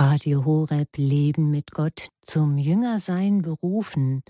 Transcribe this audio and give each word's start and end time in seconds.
Radio 0.00 0.46
Horeb 0.46 0.96
Leben 0.96 1.50
mit 1.50 1.72
Gott 1.72 2.08
zum 2.22 2.56
Jüngersein 2.56 3.42
berufen, 3.42 4.22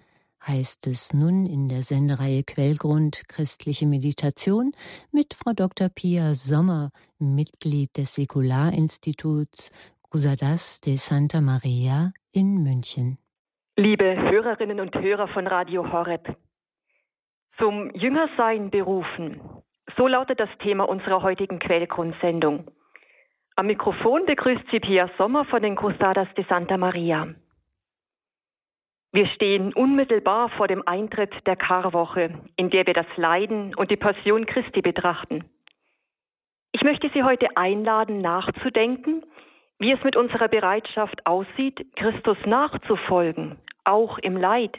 heißt 0.44 0.88
es 0.88 1.14
nun 1.14 1.46
in 1.46 1.68
der 1.68 1.82
Sendereihe 1.82 2.42
Quellgrund 2.42 3.28
Christliche 3.28 3.86
Meditation 3.86 4.72
mit 5.12 5.32
Frau 5.32 5.52
Dr. 5.52 5.88
Pia 5.88 6.34
Sommer, 6.34 6.90
Mitglied 7.20 7.96
des 7.96 8.16
Säkularinstituts 8.16 9.70
Cruzadas 10.02 10.80
de 10.80 10.96
Santa 10.96 11.40
Maria 11.40 12.10
in 12.32 12.64
München. 12.64 13.18
Liebe 13.76 14.16
Hörerinnen 14.28 14.80
und 14.80 14.96
Hörer 14.96 15.28
von 15.28 15.46
Radio 15.46 15.92
Horeb, 15.92 16.34
zum 17.58 17.94
Jüngersein 17.94 18.70
berufen, 18.70 19.40
so 19.96 20.08
lautet 20.08 20.40
das 20.40 20.50
Thema 20.64 20.88
unserer 20.88 21.22
heutigen 21.22 21.60
Quellgrundsendung. 21.60 22.72
Am 23.60 23.66
Mikrofon 23.66 24.24
begrüßt 24.24 24.70
sie 24.70 24.80
Pia 24.80 25.10
Sommer 25.18 25.44
von 25.44 25.60
den 25.60 25.76
Cruzadas 25.76 26.28
de 26.34 26.46
Santa 26.46 26.78
Maria. 26.78 27.28
Wir 29.12 29.26
stehen 29.26 29.74
unmittelbar 29.74 30.48
vor 30.56 30.66
dem 30.66 30.82
Eintritt 30.88 31.34
der 31.46 31.56
Karwoche, 31.56 32.40
in 32.56 32.70
der 32.70 32.86
wir 32.86 32.94
das 32.94 33.04
Leiden 33.16 33.74
und 33.74 33.90
die 33.90 33.98
Passion 33.98 34.46
Christi 34.46 34.80
betrachten. 34.80 35.44
Ich 36.72 36.82
möchte 36.84 37.10
Sie 37.12 37.22
heute 37.22 37.54
einladen, 37.54 38.22
nachzudenken, 38.22 39.26
wie 39.78 39.92
es 39.92 40.02
mit 40.04 40.16
unserer 40.16 40.48
Bereitschaft 40.48 41.26
aussieht, 41.26 41.84
Christus 41.96 42.38
nachzufolgen, 42.46 43.58
auch 43.84 44.16
im 44.20 44.38
Leid. 44.38 44.78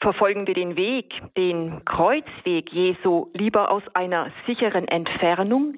Verfolgen 0.00 0.46
wir 0.46 0.54
den 0.54 0.76
Weg, 0.76 1.12
den 1.36 1.84
Kreuzweg 1.84 2.72
Jesu 2.72 3.28
lieber 3.34 3.70
aus 3.70 3.82
einer 3.92 4.32
sicheren 4.46 4.88
Entfernung, 4.88 5.76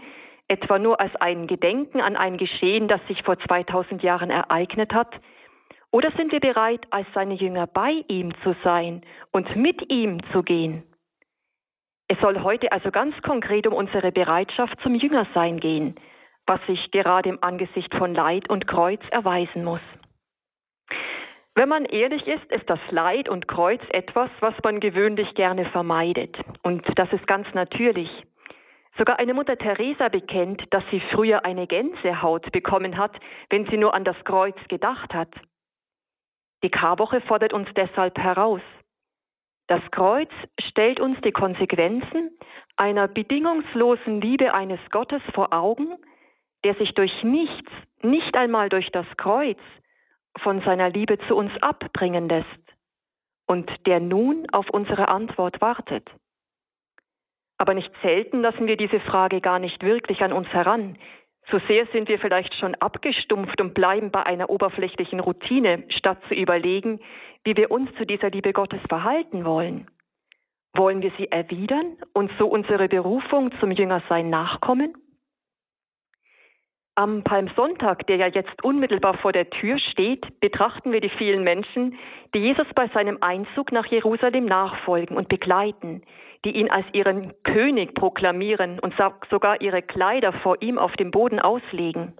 etwa 0.49 0.79
nur 0.79 1.01
als 1.01 1.15
ein 1.17 1.47
Gedenken 1.47 2.01
an 2.01 2.17
ein 2.17 2.37
Geschehen, 2.37 2.89
das 2.89 3.01
sich 3.09 3.23
vor 3.23 3.39
2000 3.39 4.03
Jahren 4.03 4.31
ereignet 4.31 4.93
hat? 4.93 5.15
Oder 5.91 6.11
sind 6.13 6.33
wir 6.33 6.41
bereit, 6.41 6.87
als 6.91 7.07
seine 7.15 7.35
Jünger 7.35 7.67
bei 7.67 8.05
ihm 8.09 8.33
zu 8.43 8.55
sein 8.63 9.03
und 9.33 9.57
mit 9.57 9.91
ihm 9.91 10.21
zu 10.33 10.43
gehen? 10.43 10.83
Es 12.09 12.19
soll 12.21 12.43
heute 12.43 12.71
also 12.71 12.91
ganz 12.91 13.21
konkret 13.23 13.67
um 13.67 13.73
unsere 13.73 14.13
Bereitschaft 14.13 14.81
zum 14.83 14.95
Jüngersein 14.95 15.59
gehen, 15.59 15.97
was 16.47 16.61
sich 16.67 16.91
gerade 16.93 17.29
im 17.29 17.43
Angesicht 17.43 17.93
von 17.95 18.15
Leid 18.15 18.49
und 18.49 18.67
Kreuz 18.67 19.01
erweisen 19.11 19.65
muss. 19.65 19.81
Wenn 21.57 21.71
man 21.71 21.87
ehrlich 21.87 22.27
ist, 22.27 22.45
ist 22.53 22.69
das 22.69 22.79
Leid 22.91 23.29
und 23.29 23.49
Kreuz 23.49 23.81
etwas, 23.89 24.31
was 24.41 24.55
man 24.63 24.79
gewöhnlich 24.79 25.35
gerne 25.35 25.65
vermeidet. 25.71 26.37
Und 26.63 26.87
das 26.97 27.11
ist 27.13 27.27
ganz 27.27 27.49
natürlich. 27.55 28.11
Sogar 28.99 29.19
eine 29.19 29.35
Mutter 29.35 29.59
Teresa 29.59 30.09
bekennt, 30.09 30.63
dass 30.71 30.83
sie 30.91 31.01
früher 31.13 31.45
eine 31.45 31.67
Gänsehaut 31.67 32.51
bekommen 32.53 32.97
hat, 32.97 33.13
wenn 33.51 33.67
sie 33.67 33.77
nur 33.77 33.95
an 33.95 34.05
das 34.05 34.17
Kreuz 34.25 34.57
gedacht 34.69 35.13
hat. 35.13 35.33
Die 36.63 36.71
Karwoche 36.71 37.21
fordert 37.23 37.53
uns 37.53 37.69
deshalb 37.77 38.19
heraus. 38.19 38.63
Das 39.69 39.83
Kreuz 39.91 40.31
stellt 40.69 41.01
uns 41.01 41.21
die 41.23 41.33
Konsequenzen 41.33 42.31
einer 42.77 43.09
bedingungslosen 43.09 44.21
Liebe 44.21 44.55
eines 44.55 44.81
Gottes 44.91 45.23
vor 45.35 45.53
Augen, 45.53 45.97
der 46.65 46.75
sich 46.77 46.95
durch 46.95 47.23
nichts, 47.23 47.71
nicht 48.03 48.37
einmal 48.37 48.69
durch 48.69 48.91
das 48.93 49.07
Kreuz, 49.17 49.59
von 50.39 50.61
seiner 50.63 50.91
Liebe 50.91 51.19
zu 51.27 51.35
uns 51.35 51.51
abbringen 51.63 52.29
lässt 52.29 52.47
und 53.47 53.71
der 53.87 54.01
nun 54.01 54.47
auf 54.53 54.69
unsere 54.71 55.09
Antwort 55.09 55.61
wartet. 55.61 56.09
Aber 57.59 57.75
nicht 57.75 57.91
selten 58.03 58.41
lassen 58.43 58.67
wir 58.67 58.77
diese 58.77 59.01
Frage 59.01 59.41
gar 59.41 59.59
nicht 59.59 59.83
wirklich 59.83 60.21
an 60.23 60.33
uns 60.33 60.49
heran. 60.49 60.99
So 61.51 61.59
sehr 61.69 61.87
sind 61.93 62.09
wir 62.09 62.19
vielleicht 62.19 62.55
schon 62.55 62.75
abgestumpft 62.75 63.61
und 63.61 63.73
bleiben 63.73 64.11
bei 64.11 64.25
einer 64.25 64.51
oberflächlichen 64.51 65.21
Routine, 65.21 65.85
statt 65.91 66.19
zu 66.29 66.35
überlegen, 66.35 67.01
wie 67.45 67.57
wir 67.57 67.71
uns 67.71 67.95
zu 67.97 68.05
dieser 68.05 68.31
Liebe 68.31 68.53
Gottes 68.53 68.81
verhalten 68.89 69.45
wollen. 69.45 69.87
Wollen 70.75 71.03
wir 71.03 71.13
sie 71.17 71.31
erwidern 71.31 71.97
und 72.13 72.31
so 72.39 72.49
unsere 72.49 72.89
Berufung 72.89 73.53
zum 73.61 73.71
Jüngersein 73.71 74.29
nachkommen? 74.29 74.95
Am 76.97 77.23
Palmsonntag, 77.23 78.07
der 78.07 78.17
ja 78.17 78.27
jetzt 78.27 78.65
unmittelbar 78.65 79.19
vor 79.19 79.33
der 79.33 79.49
Tür 79.51 79.79
steht, 79.79 80.41
betrachten 80.41 80.93
wir 80.93 81.01
die 81.01 81.11
vielen 81.11 81.45
Menschen, 81.45 81.97
die 82.35 82.39
Jesus 82.39 82.67
bei 82.75 82.89
seinem 82.89 83.19
Einzug 83.21 83.71
nach 83.71 83.87
Jerusalem 83.87 84.47
nachfolgen 84.47 85.17
und 85.17 85.29
begleiten, 85.29 86.03
die 86.45 86.53
ihn 86.53 86.71
als 86.71 86.87
ihren 86.93 87.33
König 87.43 87.95
proklamieren 87.95 88.79
und 88.81 88.95
sogar 89.31 89.61
ihre 89.61 89.83
Kleider 89.83 90.33
vor 90.33 90.61
ihm 90.61 90.79
auf 90.79 90.93
dem 90.97 91.11
Boden 91.11 91.41
auslegen. 91.41 92.17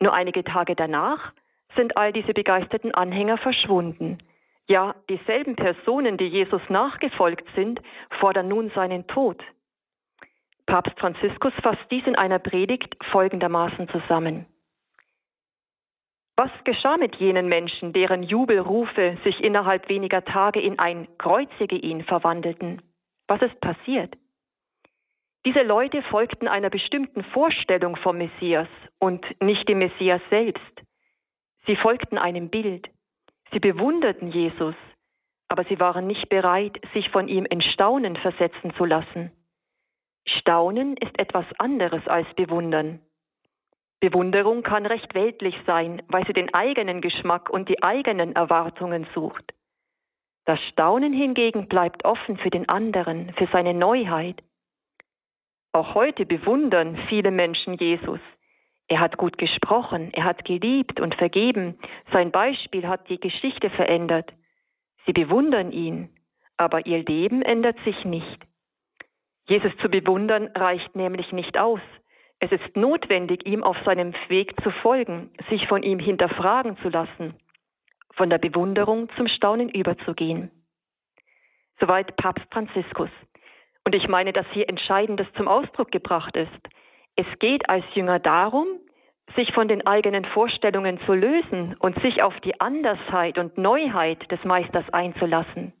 Nur 0.00 0.12
einige 0.12 0.44
Tage 0.44 0.74
danach 0.74 1.32
sind 1.74 1.96
all 1.96 2.12
diese 2.12 2.32
begeisterten 2.32 2.94
Anhänger 2.94 3.38
verschwunden. 3.38 4.18
Ja, 4.68 4.94
dieselben 5.08 5.54
Personen, 5.54 6.16
die 6.16 6.26
Jesus 6.26 6.62
nachgefolgt 6.68 7.46
sind, 7.54 7.80
fordern 8.18 8.48
nun 8.48 8.70
seinen 8.70 9.06
Tod. 9.06 9.40
Papst 10.66 10.98
Franziskus 10.98 11.52
fasst 11.62 11.84
dies 11.90 12.04
in 12.06 12.16
einer 12.16 12.40
Predigt 12.40 12.96
folgendermaßen 13.12 13.88
zusammen. 13.88 14.46
Was 16.36 16.50
geschah 16.64 16.98
mit 16.98 17.16
jenen 17.16 17.48
Menschen, 17.48 17.92
deren 17.92 18.22
Jubelrufe 18.22 19.16
sich 19.24 19.42
innerhalb 19.42 19.88
weniger 19.88 20.24
Tage 20.24 20.60
in 20.60 20.78
ein 20.78 21.08
Kreuzige 21.16 21.76
ihn 21.76 22.02
verwandelten? 22.04 22.82
Was 23.28 23.42
ist 23.42 23.60
passiert? 23.60 24.16
Diese 25.44 25.62
Leute 25.62 26.02
folgten 26.02 26.48
einer 26.48 26.70
bestimmten 26.70 27.22
Vorstellung 27.24 27.96
vom 27.96 28.18
Messias 28.18 28.68
und 28.98 29.24
nicht 29.40 29.68
dem 29.68 29.78
Messias 29.78 30.20
selbst. 30.30 30.82
Sie 31.66 31.76
folgten 31.76 32.18
einem 32.18 32.50
Bild. 32.50 32.88
Sie 33.52 33.60
bewunderten 33.60 34.32
Jesus, 34.32 34.74
aber 35.48 35.64
sie 35.64 35.78
waren 35.78 36.06
nicht 36.06 36.28
bereit, 36.28 36.80
sich 36.92 37.10
von 37.10 37.28
ihm 37.28 37.44
in 37.46 37.62
Staunen 37.62 38.16
versetzen 38.16 38.74
zu 38.74 38.84
lassen. 38.84 39.30
Staunen 40.26 40.96
ist 40.96 41.18
etwas 41.18 41.46
anderes 41.58 42.06
als 42.08 42.26
bewundern. 42.34 43.00
Bewunderung 44.00 44.62
kann 44.62 44.84
recht 44.84 45.14
weltlich 45.14 45.54
sein, 45.66 46.02
weil 46.08 46.26
sie 46.26 46.32
den 46.32 46.52
eigenen 46.52 47.00
Geschmack 47.00 47.50
und 47.50 47.68
die 47.68 47.82
eigenen 47.82 48.34
Erwartungen 48.34 49.06
sucht. 49.14 49.54
Das 50.46 50.60
Staunen 50.70 51.12
hingegen 51.12 51.66
bleibt 51.66 52.04
offen 52.04 52.36
für 52.38 52.50
den 52.50 52.68
anderen, 52.68 53.32
für 53.34 53.48
seine 53.52 53.74
Neuheit. 53.74 54.42
Auch 55.72 55.94
heute 55.94 56.24
bewundern 56.24 56.96
viele 57.08 57.32
Menschen 57.32 57.74
Jesus. 57.74 58.20
Er 58.88 59.00
hat 59.00 59.16
gut 59.16 59.38
gesprochen, 59.38 60.12
er 60.12 60.22
hat 60.22 60.44
geliebt 60.44 61.00
und 61.00 61.16
vergeben, 61.16 61.76
sein 62.12 62.30
Beispiel 62.30 62.86
hat 62.86 63.08
die 63.08 63.18
Geschichte 63.18 63.70
verändert. 63.70 64.32
Sie 65.04 65.12
bewundern 65.12 65.72
ihn, 65.72 66.10
aber 66.56 66.86
ihr 66.86 67.02
Leben 67.04 67.42
ändert 67.42 67.76
sich 67.84 68.04
nicht. 68.04 68.46
Jesus 69.48 69.76
zu 69.78 69.88
bewundern 69.88 70.48
reicht 70.54 70.94
nämlich 70.94 71.32
nicht 71.32 71.58
aus. 71.58 71.80
Es 72.38 72.52
ist 72.52 72.76
notwendig, 72.76 73.44
ihm 73.46 73.64
auf 73.64 73.76
seinem 73.84 74.14
Weg 74.28 74.54
zu 74.62 74.70
folgen, 74.70 75.30
sich 75.50 75.66
von 75.66 75.82
ihm 75.82 75.98
hinterfragen 75.98 76.76
zu 76.78 76.88
lassen, 76.88 77.34
von 78.16 78.30
der 78.30 78.38
Bewunderung 78.38 79.08
zum 79.16 79.28
Staunen 79.28 79.68
überzugehen. 79.68 80.50
Soweit 81.78 82.16
Papst 82.16 82.46
Franziskus. 82.50 83.10
Und 83.84 83.94
ich 83.94 84.08
meine, 84.08 84.32
dass 84.32 84.46
hier 84.52 84.68
Entscheidendes 84.68 85.26
zum 85.36 85.46
Ausdruck 85.46 85.92
gebracht 85.92 86.34
ist. 86.36 86.50
Es 87.14 87.26
geht 87.38 87.68
als 87.68 87.84
Jünger 87.94 88.18
darum, 88.18 88.66
sich 89.34 89.52
von 89.52 89.68
den 89.68 89.86
eigenen 89.86 90.24
Vorstellungen 90.24 90.98
zu 91.06 91.12
lösen 91.12 91.74
und 91.78 92.00
sich 92.00 92.22
auf 92.22 92.38
die 92.40 92.60
Andersheit 92.60 93.38
und 93.38 93.58
Neuheit 93.58 94.30
des 94.30 94.42
Meisters 94.44 94.88
einzulassen. 94.92 95.72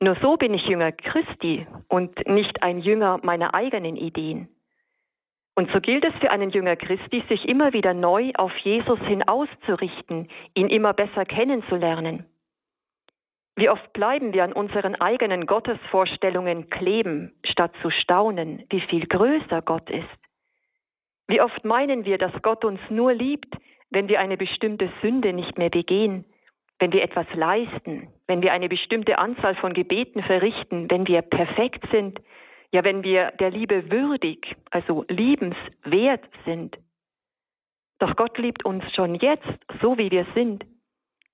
Nur 0.00 0.16
so 0.22 0.36
bin 0.36 0.54
ich 0.54 0.66
Jünger 0.66 0.92
Christi 0.92 1.66
und 1.88 2.26
nicht 2.26 2.62
ein 2.62 2.78
Jünger 2.78 3.20
meiner 3.22 3.54
eigenen 3.54 3.96
Ideen. 3.96 4.48
Und 5.60 5.70
so 5.72 5.80
gilt 5.82 6.06
es 6.06 6.14
für 6.20 6.30
einen 6.30 6.48
Jünger 6.48 6.74
Christi, 6.74 7.22
sich 7.28 7.46
immer 7.46 7.74
wieder 7.74 7.92
neu 7.92 8.30
auf 8.34 8.56
Jesus 8.64 8.98
hin 9.00 9.22
auszurichten, 9.28 10.26
ihn 10.54 10.68
immer 10.70 10.94
besser 10.94 11.26
kennenzulernen. 11.26 12.24
Wie 13.56 13.68
oft 13.68 13.92
bleiben 13.92 14.32
wir 14.32 14.44
an 14.44 14.54
unseren 14.54 14.94
eigenen 14.94 15.44
Gottesvorstellungen 15.44 16.70
kleben, 16.70 17.34
statt 17.44 17.72
zu 17.82 17.90
staunen, 17.90 18.64
wie 18.70 18.80
viel 18.80 19.06
größer 19.06 19.60
Gott 19.60 19.90
ist. 19.90 20.08
Wie 21.28 21.42
oft 21.42 21.62
meinen 21.62 22.06
wir, 22.06 22.16
dass 22.16 22.32
Gott 22.40 22.64
uns 22.64 22.80
nur 22.88 23.12
liebt, 23.12 23.54
wenn 23.90 24.08
wir 24.08 24.18
eine 24.18 24.38
bestimmte 24.38 24.88
Sünde 25.02 25.34
nicht 25.34 25.58
mehr 25.58 25.68
begehen, 25.68 26.24
wenn 26.78 26.94
wir 26.94 27.02
etwas 27.02 27.26
leisten, 27.34 28.08
wenn 28.26 28.40
wir 28.40 28.54
eine 28.54 28.70
bestimmte 28.70 29.18
Anzahl 29.18 29.56
von 29.56 29.74
Gebeten 29.74 30.22
verrichten, 30.22 30.90
wenn 30.90 31.06
wir 31.06 31.20
perfekt 31.20 31.84
sind, 31.92 32.18
ja 32.72 32.84
wenn 32.84 33.02
wir 33.02 33.32
der 33.32 33.50
Liebe 33.50 33.90
würdig, 33.90 34.56
also 34.70 35.04
liebenswert 35.08 36.24
sind. 36.44 36.76
Doch 37.98 38.16
Gott 38.16 38.38
liebt 38.38 38.64
uns 38.64 38.84
schon 38.94 39.14
jetzt, 39.14 39.48
so 39.82 39.98
wie 39.98 40.10
wir 40.10 40.26
sind. 40.34 40.64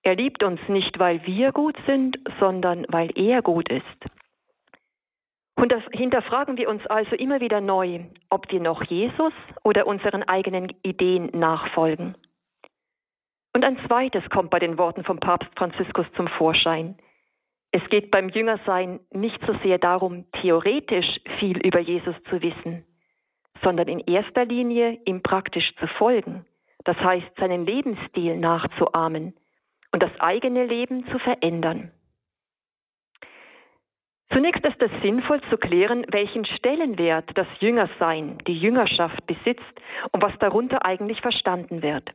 Er 0.02 0.14
liebt 0.14 0.42
uns 0.42 0.60
nicht, 0.68 0.98
weil 0.98 1.24
wir 1.26 1.52
gut 1.52 1.76
sind, 1.86 2.18
sondern 2.38 2.86
weil 2.88 3.10
er 3.18 3.42
gut 3.42 3.68
ist. 3.68 4.06
Und 5.56 5.72
hinterfragen 5.92 6.58
wir 6.58 6.68
uns 6.68 6.86
also 6.86 7.16
immer 7.16 7.40
wieder 7.40 7.60
neu, 7.60 8.00
ob 8.28 8.50
wir 8.52 8.60
noch 8.60 8.84
Jesus 8.84 9.32
oder 9.64 9.86
unseren 9.86 10.22
eigenen 10.22 10.72
Ideen 10.82 11.30
nachfolgen. 11.32 12.14
Und 13.54 13.64
ein 13.64 13.78
zweites 13.86 14.22
kommt 14.28 14.50
bei 14.50 14.58
den 14.58 14.76
Worten 14.76 15.02
vom 15.02 15.18
Papst 15.18 15.48
Franziskus 15.56 16.06
zum 16.14 16.28
Vorschein. 16.28 16.96
Es 17.76 17.86
geht 17.90 18.10
beim 18.10 18.30
Jüngersein 18.30 19.00
nicht 19.12 19.38
so 19.46 19.52
sehr 19.62 19.76
darum, 19.76 20.24
theoretisch 20.40 21.20
viel 21.38 21.58
über 21.58 21.78
Jesus 21.78 22.14
zu 22.30 22.40
wissen, 22.40 22.86
sondern 23.62 23.86
in 23.88 24.00
erster 24.00 24.46
Linie 24.46 24.98
ihm 25.04 25.22
praktisch 25.22 25.74
zu 25.78 25.86
folgen, 25.98 26.46
das 26.84 26.96
heißt 26.96 27.26
seinen 27.36 27.66
Lebensstil 27.66 28.38
nachzuahmen 28.38 29.34
und 29.92 30.02
das 30.02 30.10
eigene 30.20 30.64
Leben 30.64 31.06
zu 31.08 31.18
verändern. 31.18 31.90
Zunächst 34.32 34.64
ist 34.64 34.80
es 34.80 35.02
sinnvoll 35.02 35.42
zu 35.50 35.58
klären, 35.58 36.06
welchen 36.08 36.46
Stellenwert 36.46 37.28
das 37.34 37.48
Jüngersein, 37.60 38.38
die 38.46 38.58
Jüngerschaft 38.58 39.26
besitzt 39.26 39.82
und 40.12 40.22
was 40.22 40.32
darunter 40.38 40.82
eigentlich 40.86 41.20
verstanden 41.20 41.82
wird. 41.82 42.10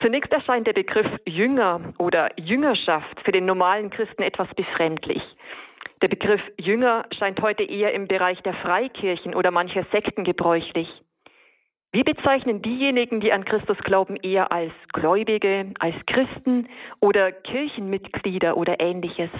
Zunächst 0.00 0.32
erscheint 0.32 0.66
der 0.66 0.74
Begriff 0.74 1.08
Jünger 1.26 1.92
oder 1.98 2.30
Jüngerschaft 2.38 3.20
für 3.24 3.32
den 3.32 3.46
normalen 3.46 3.90
Christen 3.90 4.22
etwas 4.22 4.48
befremdlich. 4.54 5.22
Der 6.02 6.08
Begriff 6.08 6.40
Jünger 6.56 7.04
scheint 7.18 7.40
heute 7.42 7.64
eher 7.64 7.92
im 7.92 8.06
Bereich 8.06 8.40
der 8.42 8.54
Freikirchen 8.54 9.34
oder 9.34 9.50
mancher 9.50 9.84
Sekten 9.90 10.22
gebräuchlich. 10.22 10.88
Wir 11.90 12.04
bezeichnen 12.04 12.62
diejenigen, 12.62 13.20
die 13.20 13.32
an 13.32 13.44
Christus 13.44 13.78
glauben, 13.78 14.14
eher 14.16 14.52
als 14.52 14.72
Gläubige, 14.92 15.72
als 15.80 15.96
Christen 16.06 16.68
oder 17.00 17.32
Kirchenmitglieder 17.32 18.56
oder 18.56 18.78
ähnliches. 18.78 19.30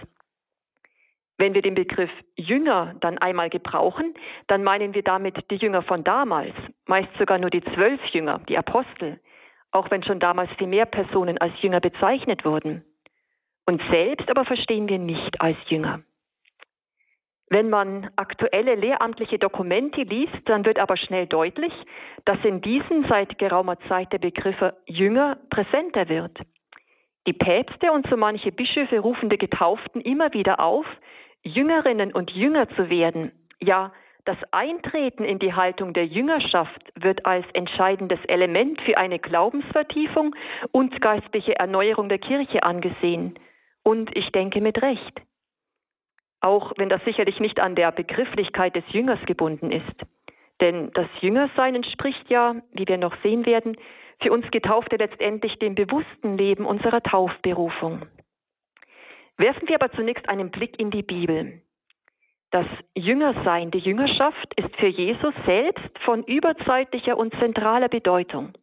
Wenn 1.36 1.54
wir 1.54 1.62
den 1.62 1.76
Begriff 1.76 2.10
Jünger 2.34 2.96
dann 3.00 3.18
einmal 3.18 3.48
gebrauchen, 3.48 4.14
dann 4.48 4.64
meinen 4.64 4.92
wir 4.92 5.02
damit 5.02 5.36
die 5.52 5.56
Jünger 5.56 5.82
von 5.82 6.02
damals, 6.02 6.54
meist 6.86 7.10
sogar 7.16 7.38
nur 7.38 7.50
die 7.50 7.62
zwölf 7.62 8.00
Jünger, 8.06 8.40
die 8.48 8.58
Apostel, 8.58 9.20
auch 9.70 9.90
wenn 9.90 10.02
schon 10.02 10.20
damals 10.20 10.50
viel 10.58 10.66
mehr 10.66 10.86
Personen 10.86 11.38
als 11.38 11.52
Jünger 11.60 11.80
bezeichnet 11.80 12.44
wurden. 12.44 12.84
Und 13.66 13.82
selbst 13.90 14.28
aber 14.30 14.44
verstehen 14.44 14.88
wir 14.88 14.98
nicht 14.98 15.40
als 15.40 15.58
Jünger. 15.68 16.02
Wenn 17.50 17.70
man 17.70 18.10
aktuelle 18.16 18.74
lehramtliche 18.74 19.38
Dokumente 19.38 20.02
liest, 20.02 20.36
dann 20.46 20.66
wird 20.66 20.78
aber 20.78 20.96
schnell 20.96 21.26
deutlich, 21.26 21.72
dass 22.26 22.38
in 22.44 22.60
diesen 22.60 23.06
seit 23.08 23.38
geraumer 23.38 23.78
Zeit 23.88 24.12
der 24.12 24.18
Begriff 24.18 24.56
Jünger 24.86 25.38
präsenter 25.48 26.08
wird. 26.08 26.38
Die 27.26 27.32
Päpste 27.32 27.92
und 27.92 28.06
so 28.08 28.16
manche 28.16 28.52
Bischöfe 28.52 29.00
rufen 29.00 29.30
die 29.30 29.38
Getauften 29.38 30.00
immer 30.00 30.32
wieder 30.32 30.60
auf, 30.60 30.86
Jüngerinnen 31.42 32.12
und 32.12 32.30
Jünger 32.30 32.68
zu 32.70 32.90
werden. 32.90 33.32
Ja, 33.60 33.92
das 34.24 34.36
Eintreten 34.50 35.24
in 35.24 35.38
die 35.38 35.54
Haltung 35.54 35.94
der 35.94 36.06
Jüngerschaft 36.06 36.82
wird 36.94 37.24
als 37.24 37.46
entscheidendes 37.54 38.18
Element 38.26 38.80
für 38.82 38.98
eine 38.98 39.18
Glaubensvertiefung 39.18 40.34
und 40.70 41.00
geistliche 41.00 41.58
Erneuerung 41.58 42.08
der 42.08 42.18
Kirche 42.18 42.62
angesehen. 42.62 43.38
Und 43.82 44.14
ich 44.16 44.30
denke 44.32 44.60
mit 44.60 44.82
Recht. 44.82 45.22
Auch 46.40 46.72
wenn 46.76 46.88
das 46.88 47.02
sicherlich 47.04 47.40
nicht 47.40 47.58
an 47.58 47.74
der 47.74 47.90
Begrifflichkeit 47.90 48.76
des 48.76 48.84
Jüngers 48.90 49.18
gebunden 49.26 49.72
ist. 49.72 50.04
Denn 50.60 50.90
das 50.92 51.08
Jüngersein 51.20 51.74
entspricht 51.74 52.28
ja, 52.28 52.56
wie 52.72 52.86
wir 52.86 52.98
noch 52.98 53.16
sehen 53.22 53.46
werden, 53.46 53.76
für 54.20 54.32
uns 54.32 54.50
Getaufte 54.50 54.96
letztendlich 54.96 55.58
dem 55.58 55.74
bewussten 55.74 56.36
Leben 56.36 56.66
unserer 56.66 57.02
Taufberufung. 57.02 58.02
Werfen 59.36 59.68
wir 59.68 59.76
aber 59.80 59.92
zunächst 59.92 60.28
einen 60.28 60.50
Blick 60.50 60.78
in 60.80 60.90
die 60.90 61.04
Bibel. 61.04 61.62
Das 62.50 62.66
Jüngersein, 62.94 63.70
die 63.70 63.78
Jüngerschaft 63.78 64.54
ist 64.56 64.74
für 64.76 64.86
Jesus 64.86 65.34
selbst 65.44 65.98
von 66.04 66.24
überzeitlicher 66.24 67.18
und 67.18 67.34
zentraler 67.38 67.88
Bedeutung. 67.88 68.54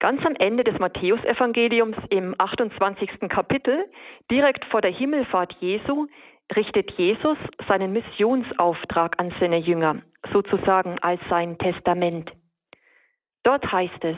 Ganz 0.00 0.24
am 0.24 0.34
Ende 0.36 0.64
des 0.64 0.78
Matthäusevangeliums 0.78 1.98
im 2.08 2.34
28. 2.38 3.28
Kapitel, 3.28 3.84
direkt 4.30 4.64
vor 4.66 4.80
der 4.80 4.92
Himmelfahrt 4.92 5.54
Jesu, 5.60 6.06
richtet 6.56 6.90
Jesus 6.92 7.36
seinen 7.66 7.92
Missionsauftrag 7.92 9.20
an 9.20 9.34
seine 9.38 9.58
Jünger, 9.58 10.00
sozusagen 10.32 10.98
als 11.00 11.20
sein 11.28 11.58
Testament. 11.58 12.32
Dort 13.42 13.70
heißt 13.70 14.04
es, 14.04 14.16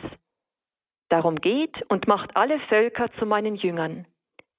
Darum 1.08 1.40
geht 1.40 1.82
und 1.88 2.06
macht 2.06 2.36
alle 2.36 2.60
Völker 2.68 3.10
zu 3.18 3.26
meinen 3.26 3.56
Jüngern 3.56 4.06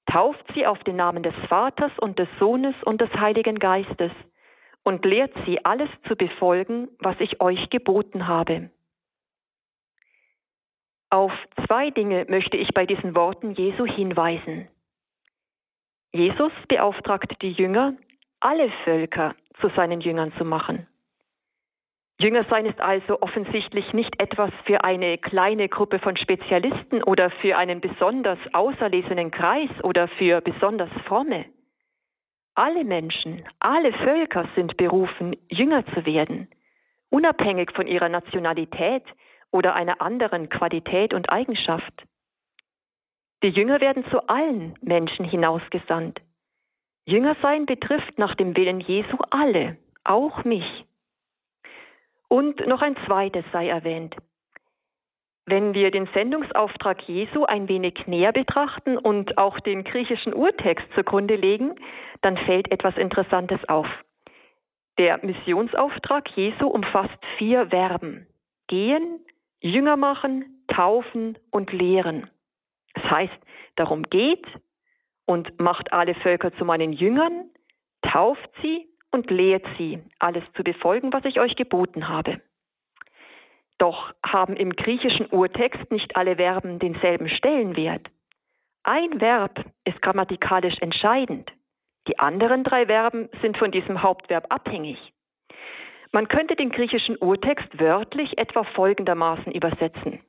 tauft 0.06 0.44
sie 0.54 0.66
auf 0.66 0.82
den 0.84 0.96
Namen 0.96 1.22
des 1.22 1.34
Vaters 1.48 1.92
und 1.98 2.18
des 2.18 2.28
Sohnes 2.38 2.74
und 2.84 3.00
des 3.00 3.12
Heiligen 3.14 3.58
Geistes 3.58 4.12
und 4.82 5.04
lehrt 5.04 5.32
sie 5.46 5.64
alles 5.64 5.88
zu 6.08 6.16
befolgen, 6.16 6.88
was 6.98 7.16
ich 7.20 7.40
euch 7.40 7.70
geboten 7.70 8.26
habe. 8.26 8.70
Auf 11.10 11.32
zwei 11.66 11.90
Dinge 11.90 12.24
möchte 12.28 12.56
ich 12.56 12.72
bei 12.72 12.86
diesen 12.86 13.14
Worten 13.14 13.52
Jesu 13.52 13.84
hinweisen. 13.84 14.68
Jesus 16.12 16.52
beauftragt 16.68 17.40
die 17.42 17.52
Jünger, 17.52 17.94
alle 18.40 18.70
Völker 18.84 19.34
zu 19.60 19.68
seinen 19.76 20.00
Jüngern 20.00 20.32
zu 20.38 20.44
machen. 20.44 20.86
Jünger 22.22 22.44
sein 22.48 22.66
ist 22.66 22.80
also 22.80 23.20
offensichtlich 23.20 23.92
nicht 23.92 24.14
etwas 24.20 24.52
für 24.64 24.84
eine 24.84 25.18
kleine 25.18 25.68
Gruppe 25.68 25.98
von 25.98 26.16
Spezialisten 26.16 27.02
oder 27.02 27.30
für 27.30 27.56
einen 27.56 27.80
besonders 27.80 28.38
auserlesenen 28.52 29.32
Kreis 29.32 29.70
oder 29.82 30.06
für 30.06 30.40
besonders 30.40 30.90
fromme. 31.08 31.46
Alle 32.54 32.84
Menschen, 32.84 33.42
alle 33.58 33.92
Völker 33.92 34.48
sind 34.54 34.76
berufen, 34.76 35.36
Jünger 35.48 35.84
zu 35.86 36.06
werden, 36.06 36.48
unabhängig 37.10 37.72
von 37.72 37.88
ihrer 37.88 38.08
Nationalität 38.08 39.02
oder 39.50 39.74
einer 39.74 40.00
anderen 40.00 40.48
Qualität 40.48 41.14
und 41.14 41.28
Eigenschaft. 41.28 42.04
Die 43.42 43.48
Jünger 43.48 43.80
werden 43.80 44.04
zu 44.12 44.28
allen 44.28 44.74
Menschen 44.80 45.24
hinausgesandt. 45.24 46.20
Jünger 47.04 47.34
sein 47.42 47.66
betrifft 47.66 48.16
nach 48.16 48.36
dem 48.36 48.56
Willen 48.56 48.78
Jesu 48.78 49.16
alle, 49.30 49.76
auch 50.04 50.44
mich. 50.44 50.84
Und 52.32 52.66
noch 52.66 52.80
ein 52.80 52.96
zweites 53.04 53.44
sei 53.52 53.68
erwähnt. 53.68 54.16
Wenn 55.44 55.74
wir 55.74 55.90
den 55.90 56.08
Sendungsauftrag 56.14 57.02
Jesu 57.06 57.44
ein 57.44 57.68
wenig 57.68 58.06
näher 58.06 58.32
betrachten 58.32 58.96
und 58.96 59.36
auch 59.36 59.60
den 59.60 59.84
griechischen 59.84 60.32
Urtext 60.32 60.86
zugrunde 60.94 61.36
legen, 61.36 61.74
dann 62.22 62.38
fällt 62.38 62.72
etwas 62.72 62.96
Interessantes 62.96 63.60
auf. 63.68 63.86
Der 64.96 65.22
Missionsauftrag 65.22 66.26
Jesu 66.34 66.68
umfasst 66.68 67.18
vier 67.36 67.66
Verben. 67.66 68.26
Gehen, 68.66 69.20
Jünger 69.60 69.98
machen, 69.98 70.64
taufen 70.68 71.36
und 71.50 71.70
lehren. 71.70 72.30
Das 72.94 73.04
heißt, 73.10 73.40
darum 73.76 74.04
geht 74.04 74.46
und 75.26 75.60
macht 75.60 75.92
alle 75.92 76.14
Völker 76.14 76.50
zu 76.54 76.64
meinen 76.64 76.94
Jüngern, 76.94 77.50
tauft 78.00 78.48
sie 78.62 78.88
und 79.12 79.30
lehrt 79.30 79.64
sie, 79.78 80.02
alles 80.18 80.44
zu 80.56 80.64
befolgen, 80.64 81.12
was 81.12 81.24
ich 81.24 81.38
euch 81.38 81.54
geboten 81.54 82.08
habe. 82.08 82.40
Doch 83.78 84.12
haben 84.24 84.56
im 84.56 84.74
griechischen 84.74 85.26
Urtext 85.26 85.90
nicht 85.90 86.16
alle 86.16 86.36
Verben 86.36 86.78
denselben 86.78 87.28
Stellenwert. 87.28 88.08
Ein 88.84 89.20
Verb 89.20 89.64
ist 89.84 90.00
grammatikalisch 90.02 90.78
entscheidend. 90.80 91.50
Die 92.08 92.18
anderen 92.18 92.64
drei 92.64 92.86
Verben 92.86 93.28
sind 93.40 93.56
von 93.56 93.70
diesem 93.70 94.02
Hauptverb 94.02 94.46
abhängig. 94.50 94.98
Man 96.10 96.28
könnte 96.28 96.56
den 96.56 96.70
griechischen 96.70 97.16
Urtext 97.16 97.78
wörtlich 97.78 98.36
etwa 98.38 98.64
folgendermaßen 98.64 99.52
übersetzen. 99.52 100.20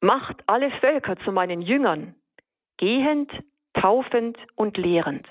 Macht 0.00 0.42
alle 0.46 0.70
Völker 0.80 1.16
zu 1.24 1.32
meinen 1.32 1.62
Jüngern, 1.62 2.14
gehend, 2.76 3.32
taufend 3.72 4.36
und 4.56 4.76
lehrend. 4.76 5.26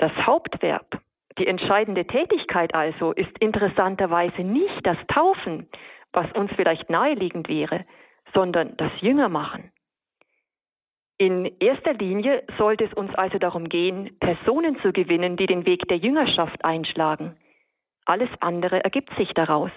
Das 0.00 0.12
Hauptverb, 0.24 0.98
die 1.38 1.46
entscheidende 1.46 2.06
Tätigkeit 2.06 2.74
also, 2.74 3.12
ist 3.12 3.38
interessanterweise 3.38 4.40
nicht 4.40 4.80
das 4.86 4.96
Taufen, 5.08 5.68
was 6.10 6.26
uns 6.32 6.50
vielleicht 6.56 6.88
naheliegend 6.88 7.50
wäre, 7.50 7.84
sondern 8.32 8.78
das 8.78 8.90
Jüngermachen. 9.02 9.70
In 11.18 11.44
erster 11.60 11.92
Linie 11.92 12.44
sollte 12.56 12.84
es 12.84 12.94
uns 12.94 13.14
also 13.14 13.36
darum 13.36 13.68
gehen, 13.68 14.16
Personen 14.20 14.80
zu 14.80 14.90
gewinnen, 14.90 15.36
die 15.36 15.44
den 15.44 15.66
Weg 15.66 15.86
der 15.88 15.98
Jüngerschaft 15.98 16.64
einschlagen. 16.64 17.36
Alles 18.06 18.30
andere 18.40 18.82
ergibt 18.82 19.14
sich 19.18 19.28
daraus. 19.34 19.70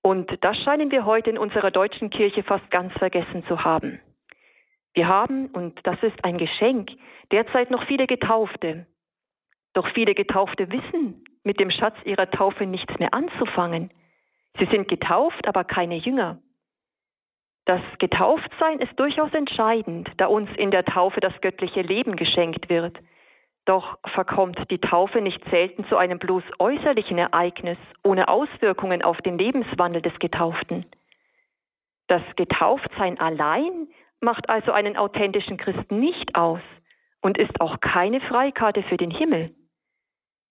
Und 0.00 0.32
das 0.44 0.56
scheinen 0.58 0.92
wir 0.92 1.04
heute 1.04 1.30
in 1.30 1.38
unserer 1.38 1.72
deutschen 1.72 2.10
Kirche 2.10 2.44
fast 2.44 2.70
ganz 2.70 2.92
vergessen 2.92 3.44
zu 3.48 3.64
haben. 3.64 4.00
Wir 4.94 5.08
haben, 5.08 5.48
und 5.48 5.80
das 5.82 6.00
ist 6.04 6.24
ein 6.24 6.38
Geschenk, 6.38 6.90
derzeit 7.32 7.72
noch 7.72 7.84
viele 7.88 8.06
Getaufte, 8.06 8.86
doch 9.74 9.86
viele 9.94 10.14
Getaufte 10.14 10.70
wissen 10.70 11.24
mit 11.44 11.60
dem 11.60 11.70
Schatz 11.70 11.96
ihrer 12.04 12.30
Taufe 12.30 12.66
nichts 12.66 12.98
mehr 12.98 13.14
anzufangen. 13.14 13.90
Sie 14.58 14.66
sind 14.66 14.88
getauft, 14.88 15.46
aber 15.46 15.64
keine 15.64 15.96
Jünger. 15.96 16.38
Das 17.64 17.82
Getauftsein 17.98 18.80
ist 18.80 18.98
durchaus 18.98 19.32
entscheidend, 19.34 20.08
da 20.16 20.26
uns 20.26 20.48
in 20.56 20.70
der 20.70 20.84
Taufe 20.84 21.20
das 21.20 21.38
göttliche 21.42 21.82
Leben 21.82 22.16
geschenkt 22.16 22.68
wird. 22.70 22.98
Doch 23.66 23.98
verkommt 24.14 24.58
die 24.70 24.80
Taufe 24.80 25.20
nicht 25.20 25.44
selten 25.50 25.84
zu 25.88 25.98
einem 25.98 26.18
bloß 26.18 26.42
äußerlichen 26.58 27.18
Ereignis 27.18 27.76
ohne 28.02 28.28
Auswirkungen 28.28 29.02
auf 29.02 29.18
den 29.18 29.36
Lebenswandel 29.36 30.00
des 30.00 30.18
Getauften. 30.18 30.86
Das 32.06 32.22
Getauftsein 32.36 33.20
allein 33.20 33.88
macht 34.20 34.48
also 34.48 34.72
einen 34.72 34.96
authentischen 34.96 35.58
Christen 35.58 36.00
nicht 36.00 36.34
aus 36.34 36.62
und 37.20 37.36
ist 37.36 37.60
auch 37.60 37.80
keine 37.80 38.22
Freikarte 38.22 38.82
für 38.84 38.96
den 38.96 39.10
Himmel. 39.10 39.54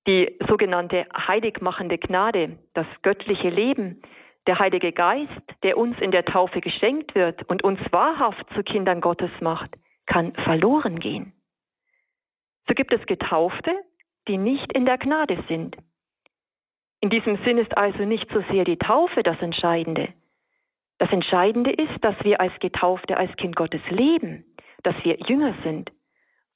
Die 0.07 0.37
sogenannte 0.47 1.05
heiligmachende 1.15 1.97
Gnade, 1.97 2.57
das 2.73 2.87
göttliche 3.01 3.49
Leben, 3.49 4.01
der 4.47 4.57
Heilige 4.57 4.93
Geist, 4.93 5.29
der 5.63 5.77
uns 5.77 5.99
in 5.99 6.11
der 6.11 6.23
Taufe 6.23 6.61
geschenkt 6.61 7.13
wird 7.13 7.43
und 7.49 7.63
uns 7.63 7.79
wahrhaft 7.91 8.45
zu 8.55 8.63
Kindern 8.63 9.01
Gottes 9.01 9.31
macht, 9.41 9.69
kann 10.05 10.33
verloren 10.33 10.99
gehen. 10.99 11.33
So 12.67 12.73
gibt 12.73 12.93
es 12.93 13.05
Getaufte, 13.05 13.71
die 14.29 14.37
nicht 14.37 14.71
in 14.71 14.85
der 14.85 14.97
Gnade 14.97 15.43
sind. 15.49 15.75
In 17.01 17.09
diesem 17.09 17.37
Sinn 17.43 17.57
ist 17.57 17.77
also 17.77 18.05
nicht 18.05 18.29
so 18.31 18.41
sehr 18.49 18.63
die 18.63 18.77
Taufe 18.77 19.23
das 19.23 19.39
Entscheidende. 19.41 20.13
Das 20.99 21.11
Entscheidende 21.11 21.71
ist, 21.71 22.01
dass 22.01 22.15
wir 22.23 22.39
als 22.39 22.57
Getaufte, 22.59 23.17
als 23.17 23.35
Kind 23.35 23.55
Gottes 23.57 23.81
leben, 23.89 24.45
dass 24.83 24.95
wir 25.03 25.17
Jünger 25.27 25.53
sind. 25.63 25.91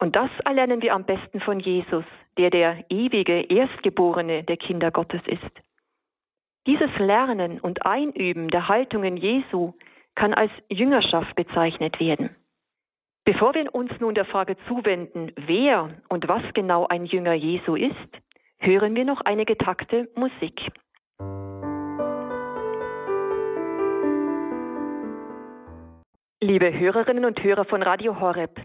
Und 0.02 0.16
das 0.16 0.32
erlernen 0.46 0.82
wir 0.82 0.96
am 0.96 1.06
besten 1.06 1.40
von 1.42 1.60
Jesus, 1.60 2.04
der 2.36 2.50
der 2.50 2.84
ewige 2.90 3.42
Erstgeborene 3.42 4.44
der 4.44 4.58
Kinder 4.58 4.90
Gottes 4.90 5.22
ist. 5.28 5.62
Dieses 6.66 6.90
Lernen 6.98 7.60
und 7.60 7.86
Einüben 7.86 8.48
der 8.48 8.68
Haltungen 8.68 9.16
Jesu 9.16 9.74
kann 10.16 10.34
als 10.34 10.52
Jüngerschaft 10.70 11.36
bezeichnet 11.36 12.00
werden. 12.00 12.36
Bevor 13.26 13.54
wir 13.54 13.74
uns 13.76 13.92
nun 14.00 14.16
der 14.16 14.26
Frage 14.26 14.58
zuwenden, 14.68 15.34
wer 15.36 15.92
und 16.10 16.28
was 16.28 16.42
genau 16.56 16.88
ein 16.88 17.06
Jünger 17.06 17.34
Jesu 17.34 17.76
ist, 17.76 17.94
hören 18.58 18.96
wir 18.96 19.06
noch 19.06 19.22
einige 19.22 19.56
Takte 19.56 20.10
Musik. 20.16 20.60
Liebe 26.40 26.74
Hörerinnen 26.80 27.26
und 27.26 27.44
Hörer 27.44 27.66
von 27.66 27.84
Radio 27.84 28.20
Horeb, 28.20 28.60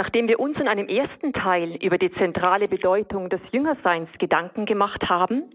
nachdem 0.00 0.28
wir 0.28 0.40
uns 0.40 0.58
in 0.58 0.66
einem 0.66 0.88
ersten 0.88 1.34
Teil 1.34 1.76
über 1.76 1.98
die 1.98 2.10
zentrale 2.12 2.68
Bedeutung 2.68 3.28
des 3.28 3.42
Jüngerseins 3.52 4.08
Gedanken 4.18 4.64
gemacht 4.64 5.10
haben, 5.10 5.50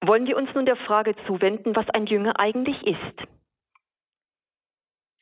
wollen 0.00 0.24
wir 0.24 0.36
uns 0.36 0.48
nun 0.54 0.66
der 0.66 0.76
Frage 0.76 1.16
zuwenden, 1.26 1.74
was 1.74 1.90
ein 1.90 2.06
Jünger 2.06 2.38
eigentlich 2.38 2.80
ist. 2.86 3.28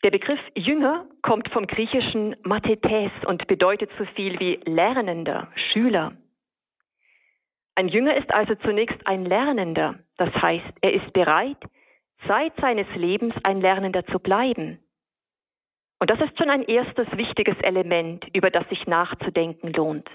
Der 0.04 0.10
Begriff 0.10 0.40
Jünger 0.54 1.06
kommt 1.22 1.48
vom 1.48 1.66
griechischen 1.66 2.36
Mathetes 2.42 3.12
und 3.24 3.46
bedeutet 3.46 3.90
so 3.96 4.04
viel 4.14 4.38
wie 4.38 4.60
Lernender, 4.66 5.48
Schüler. 5.72 6.12
Ein 7.76 7.88
Jünger 7.88 8.14
ist 8.14 8.30
also 8.30 8.56
zunächst 8.56 9.06
ein 9.06 9.24
Lernender, 9.24 10.00
das 10.18 10.34
heißt, 10.34 10.74
er 10.82 10.92
ist 10.92 11.10
bereit, 11.14 11.56
Zeit 12.26 12.52
seines 12.60 12.88
Lebens 12.94 13.34
ein 13.42 13.62
Lernender 13.62 14.04
zu 14.04 14.18
bleiben. 14.18 14.80
Und 16.00 16.08
das 16.08 16.20
ist 16.20 16.36
schon 16.38 16.48
ein 16.48 16.62
erstes 16.62 17.06
wichtiges 17.16 17.58
Element, 17.60 18.24
über 18.32 18.50
das 18.50 18.66
sich 18.70 18.86
nachzudenken 18.86 19.72
lohnt. 19.72 20.08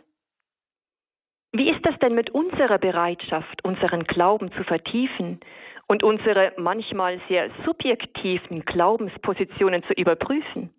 Wie 1.53 1.69
ist 1.69 1.85
das 1.85 1.97
denn 1.99 2.15
mit 2.15 2.31
unserer 2.31 2.79
Bereitschaft, 2.79 3.63
unseren 3.63 4.03
Glauben 4.03 4.51
zu 4.53 4.63
vertiefen 4.63 5.39
und 5.87 6.03
unsere 6.03 6.53
manchmal 6.57 7.21
sehr 7.29 7.49
subjektiven 7.63 8.65
Glaubenspositionen 8.65 9.83
zu 9.83 9.93
überprüfen? 9.93 10.73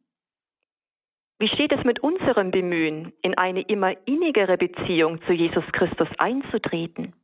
Wie 1.39 1.49
steht 1.49 1.73
es 1.73 1.85
mit 1.85 2.01
unserem 2.01 2.51
Bemühen, 2.51 3.13
in 3.23 3.39
eine 3.39 3.63
immer 3.63 3.95
innigere 4.07 4.59
Beziehung 4.59 5.23
zu 5.23 5.33
Jesus 5.33 5.65
Christus 5.73 6.09
einzutreten? 6.19 7.15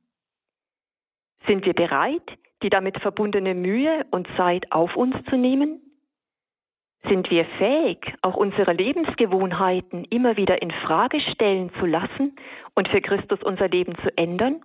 Sind 1.47 1.67
wir 1.67 1.75
bereit, 1.75 2.23
die 2.63 2.71
damit 2.71 3.01
verbundene 3.01 3.55
Mühe 3.55 4.07
und 4.13 4.29
Zeit 4.37 4.71
auf 4.71 4.97
uns 4.97 5.17
zu 5.29 5.37
nehmen? 5.37 5.92
Sind 7.09 7.31
wir 7.31 7.45
fähig, 7.59 8.15
auch 8.23 8.37
unsere 8.37 8.73
Lebensgewohnheiten 8.73 10.05
immer 10.05 10.37
wieder 10.37 10.63
in 10.63 10.71
Frage 10.71 11.21
stellen 11.33 11.73
zu 11.81 11.87
lassen 11.87 12.37
und 12.75 12.89
für 12.89 13.01
Christus 13.01 13.43
unser 13.43 13.69
Leben 13.69 13.97
zu 13.99 14.17
ändern? 14.17 14.63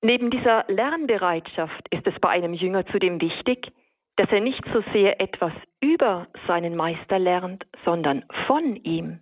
Neben 0.00 0.30
dieser 0.30 0.64
Lernbereitschaft 0.68 1.88
ist 1.90 2.06
es 2.06 2.14
bei 2.20 2.28
einem 2.28 2.54
Jünger 2.54 2.86
zudem 2.86 3.20
wichtig, 3.20 3.72
dass 4.16 4.30
er 4.30 4.40
nicht 4.40 4.62
so 4.72 4.82
sehr 4.92 5.20
etwas 5.20 5.52
über 5.80 6.28
seinen 6.46 6.76
Meister 6.76 7.18
lernt, 7.18 7.66
sondern 7.84 8.24
von 8.46 8.76
ihm. 8.76 9.20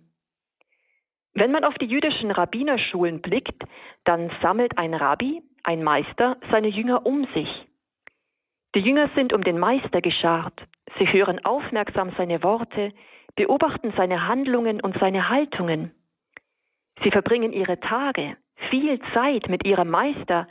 Wenn 1.33 1.51
man 1.51 1.63
auf 1.63 1.73
die 1.75 1.87
jüdischen 1.87 2.29
Rabbinerschulen 2.29 3.21
blickt, 3.21 3.63
dann 4.03 4.29
sammelt 4.41 4.77
ein 4.77 4.93
Rabbi, 4.93 5.41
ein 5.63 5.83
Meister, 5.83 6.37
seine 6.51 6.67
Jünger 6.67 7.05
um 7.05 7.25
sich. 7.33 7.49
Die 8.75 8.79
Jünger 8.79 9.09
sind 9.15 9.33
um 9.33 9.43
den 9.43 9.59
Meister 9.59 10.01
geschart. 10.01 10.59
Sie 10.97 11.11
hören 11.11 11.43
aufmerksam 11.45 12.11
seine 12.17 12.41
Worte, 12.41 12.91
beobachten 13.35 13.93
seine 13.95 14.27
Handlungen 14.27 14.81
und 14.81 14.97
seine 14.99 15.29
Haltungen. 15.29 15.91
Sie 17.03 17.11
verbringen 17.11 17.53
ihre 17.53 17.79
Tage, 17.79 18.35
viel 18.69 18.99
Zeit 19.13 19.47
mit 19.47 19.65
ihrem 19.65 19.89
Meister, 19.89 20.47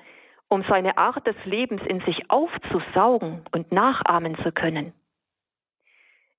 um 0.49 0.63
seine 0.69 0.99
Art 0.99 1.27
des 1.27 1.37
Lebens 1.45 1.83
in 1.87 2.01
sich 2.01 2.31
aufzusaugen 2.31 3.45
und 3.53 3.73
nachahmen 3.73 4.37
zu 4.43 4.53
können. 4.53 4.93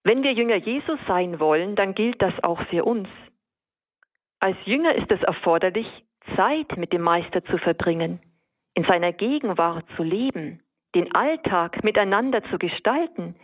Wenn 0.03 0.23
wir 0.23 0.33
Jünger 0.33 0.57
Jesus 0.57 0.99
sein 1.07 1.39
wollen, 1.39 1.75
dann 1.75 1.95
gilt 1.95 2.21
das 2.21 2.33
auch 2.43 2.61
für 2.67 2.85
uns. 2.85 3.09
Als 4.39 4.57
Jünger 4.65 4.95
ist 4.95 5.11
es 5.11 5.21
erforderlich, 5.21 5.87
Zeit 6.35 6.77
mit 6.77 6.93
dem 6.93 7.01
Meister 7.01 7.43
zu 7.45 7.57
verbringen, 7.57 8.19
in 8.73 8.83
seiner 8.85 9.11
Gegenwart 9.13 9.85
zu 9.95 10.03
leben, 10.03 10.62
den 10.95 11.13
Alltag 11.13 11.83
miteinander 11.83 12.43
zu 12.45 12.57
gestalten, 12.57 13.35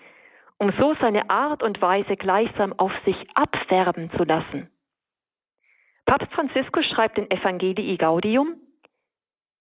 um 0.58 0.72
so 0.80 0.94
seine 1.02 1.30
Art 1.30 1.64
und 1.64 1.82
Weise 1.82 2.16
gleichsam 2.18 2.74
auf 2.78 2.92
sich 3.06 3.16
abfärben 3.34 4.12
zu 4.18 4.24
lassen. 4.24 4.70
Papst 6.06 6.32
Franziskus 6.34 6.86
schreibt 6.88 7.18
in 7.18 7.30
Evangelii 7.32 7.98
Gaudium, 7.98 8.56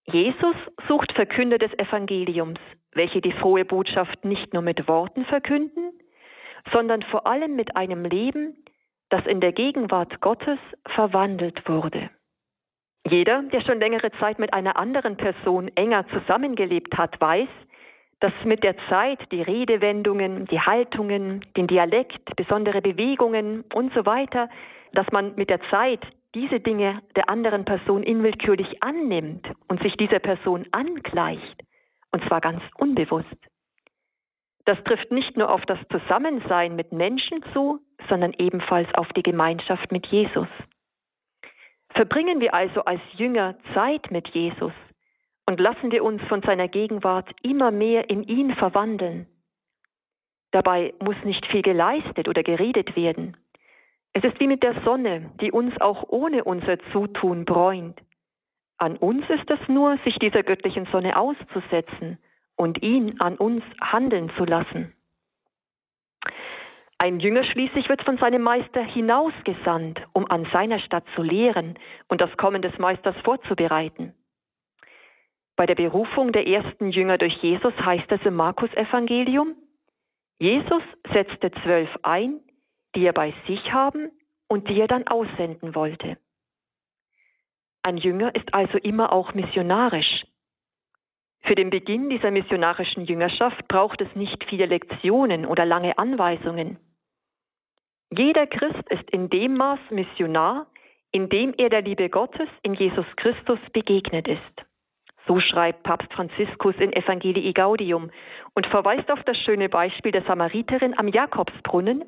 Jesus 0.06 0.56
sucht 0.88 1.12
Verkünder 1.12 1.58
des 1.58 1.72
Evangeliums, 1.78 2.58
welche 2.92 3.20
die 3.20 3.32
frohe 3.32 3.66
Botschaft 3.66 4.24
nicht 4.24 4.54
nur 4.54 4.62
mit 4.62 4.88
Worten 4.88 5.26
verkünden, 5.26 5.92
sondern 6.72 7.02
vor 7.02 7.26
allem 7.26 7.54
mit 7.56 7.76
einem 7.76 8.04
Leben, 8.04 8.56
das 9.10 9.24
in 9.26 9.40
der 9.40 9.52
Gegenwart 9.52 10.20
Gottes 10.20 10.58
verwandelt 10.94 11.68
wurde. 11.68 12.10
Jeder, 13.06 13.42
der 13.52 13.60
schon 13.60 13.78
längere 13.78 14.10
Zeit 14.12 14.38
mit 14.38 14.52
einer 14.52 14.76
anderen 14.76 15.16
Person 15.16 15.70
enger 15.76 16.06
zusammengelebt 16.08 16.96
hat, 16.96 17.20
weiß, 17.20 17.48
dass 18.20 18.32
mit 18.44 18.64
der 18.64 18.76
Zeit 18.88 19.20
die 19.30 19.42
Redewendungen, 19.42 20.46
die 20.46 20.60
Haltungen, 20.60 21.44
den 21.56 21.66
Dialekt, 21.66 22.34
besondere 22.36 22.82
Bewegungen 22.82 23.64
und 23.72 23.92
so 23.94 24.04
weiter, 24.06 24.48
dass 24.92 25.06
man 25.12 25.34
mit 25.36 25.50
der 25.50 25.60
Zeit 25.70 26.00
diese 26.34 26.60
Dinge 26.60 27.00
der 27.16 27.28
anderen 27.28 27.64
Person 27.64 28.02
inwillkürlich 28.02 28.82
annimmt 28.82 29.46
und 29.68 29.82
sich 29.82 29.96
dieser 29.96 30.18
Person 30.18 30.66
angleicht, 30.72 31.62
und 32.12 32.26
zwar 32.26 32.40
ganz 32.40 32.62
unbewusst. 32.76 33.26
Das 34.64 34.82
trifft 34.84 35.10
nicht 35.10 35.36
nur 35.36 35.50
auf 35.50 35.64
das 35.64 35.78
Zusammensein 35.90 36.76
mit 36.76 36.92
Menschen 36.92 37.42
zu, 37.54 37.80
sondern 38.08 38.34
ebenfalls 38.34 38.92
auf 38.94 39.08
die 39.14 39.22
Gemeinschaft 39.22 39.90
mit 39.92 40.06
Jesus. 40.08 40.48
Verbringen 41.94 42.40
wir 42.40 42.52
also 42.52 42.84
als 42.84 43.00
Jünger 43.14 43.56
Zeit 43.72 44.10
mit 44.10 44.28
Jesus, 44.28 44.72
und 45.48 45.60
lassen 45.60 45.90
wir 45.90 46.04
uns 46.04 46.20
von 46.24 46.42
seiner 46.42 46.68
Gegenwart 46.68 47.30
immer 47.40 47.70
mehr 47.70 48.10
in 48.10 48.22
ihn 48.22 48.54
verwandeln. 48.56 49.26
Dabei 50.50 50.92
muss 51.02 51.16
nicht 51.24 51.46
viel 51.46 51.62
geleistet 51.62 52.28
oder 52.28 52.42
geredet 52.42 52.94
werden. 52.96 53.34
Es 54.12 54.22
ist 54.24 54.38
wie 54.40 54.46
mit 54.46 54.62
der 54.62 54.78
Sonne, 54.82 55.30
die 55.40 55.50
uns 55.50 55.72
auch 55.80 56.04
ohne 56.08 56.44
unser 56.44 56.78
Zutun 56.92 57.46
bräunt. 57.46 57.98
An 58.76 58.98
uns 58.98 59.24
ist 59.30 59.50
es 59.50 59.58
nur, 59.68 59.96
sich 60.04 60.18
dieser 60.18 60.42
göttlichen 60.42 60.84
Sonne 60.92 61.16
auszusetzen 61.16 62.18
und 62.56 62.82
ihn 62.82 63.18
an 63.18 63.38
uns 63.38 63.64
handeln 63.80 64.30
zu 64.36 64.44
lassen. 64.44 64.92
Ein 66.98 67.20
Jünger 67.20 67.44
schließlich 67.44 67.88
wird 67.88 68.02
von 68.02 68.18
seinem 68.18 68.42
Meister 68.42 68.82
hinausgesandt, 68.82 69.98
um 70.12 70.30
an 70.30 70.46
seiner 70.52 70.80
Stadt 70.80 71.04
zu 71.14 71.22
lehren 71.22 71.78
und 72.08 72.20
das 72.20 72.36
Kommen 72.36 72.60
des 72.60 72.78
Meisters 72.78 73.16
vorzubereiten. 73.24 74.12
Bei 75.58 75.66
der 75.66 75.74
Berufung 75.74 76.30
der 76.30 76.46
ersten 76.46 76.90
Jünger 76.90 77.18
durch 77.18 77.34
Jesus 77.42 77.74
heißt 77.80 78.12
es 78.12 78.24
im 78.24 78.36
Markus 78.36 78.72
Evangelium, 78.74 79.56
Jesus 80.38 80.84
setzte 81.12 81.50
zwölf 81.50 81.90
ein, 82.04 82.38
die 82.94 83.04
er 83.04 83.12
bei 83.12 83.34
sich 83.48 83.72
haben 83.72 84.12
und 84.46 84.68
die 84.68 84.80
er 84.80 84.86
dann 84.86 85.08
aussenden 85.08 85.74
wollte. 85.74 86.16
Ein 87.82 87.96
Jünger 87.96 88.32
ist 88.36 88.54
also 88.54 88.78
immer 88.78 89.10
auch 89.10 89.34
missionarisch. 89.34 90.26
Für 91.40 91.56
den 91.56 91.70
Beginn 91.70 92.08
dieser 92.08 92.30
missionarischen 92.30 93.04
Jüngerschaft 93.04 93.66
braucht 93.66 94.00
es 94.00 94.14
nicht 94.14 94.44
viele 94.44 94.66
Lektionen 94.66 95.44
oder 95.44 95.64
lange 95.64 95.98
Anweisungen. 95.98 96.78
Jeder 98.16 98.46
Christ 98.46 98.88
ist 98.90 99.10
in 99.10 99.28
dem 99.28 99.54
Maß 99.54 99.80
Missionar, 99.90 100.68
in 101.10 101.28
dem 101.28 101.52
er 101.58 101.68
der 101.68 101.82
Liebe 101.82 102.08
Gottes 102.10 102.48
in 102.62 102.74
Jesus 102.74 103.06
Christus 103.16 103.58
begegnet 103.72 104.28
ist. 104.28 104.67
So 105.28 105.38
schreibt 105.40 105.82
Papst 105.82 106.10
Franziskus 106.14 106.74
in 106.78 106.90
Evangelii 106.90 107.52
Gaudium 107.52 108.10
und 108.54 108.66
verweist 108.66 109.10
auf 109.10 109.22
das 109.24 109.36
schöne 109.36 109.68
Beispiel 109.68 110.10
der 110.10 110.22
Samariterin 110.22 110.98
am 110.98 111.06
Jakobsbrunnen, 111.06 112.02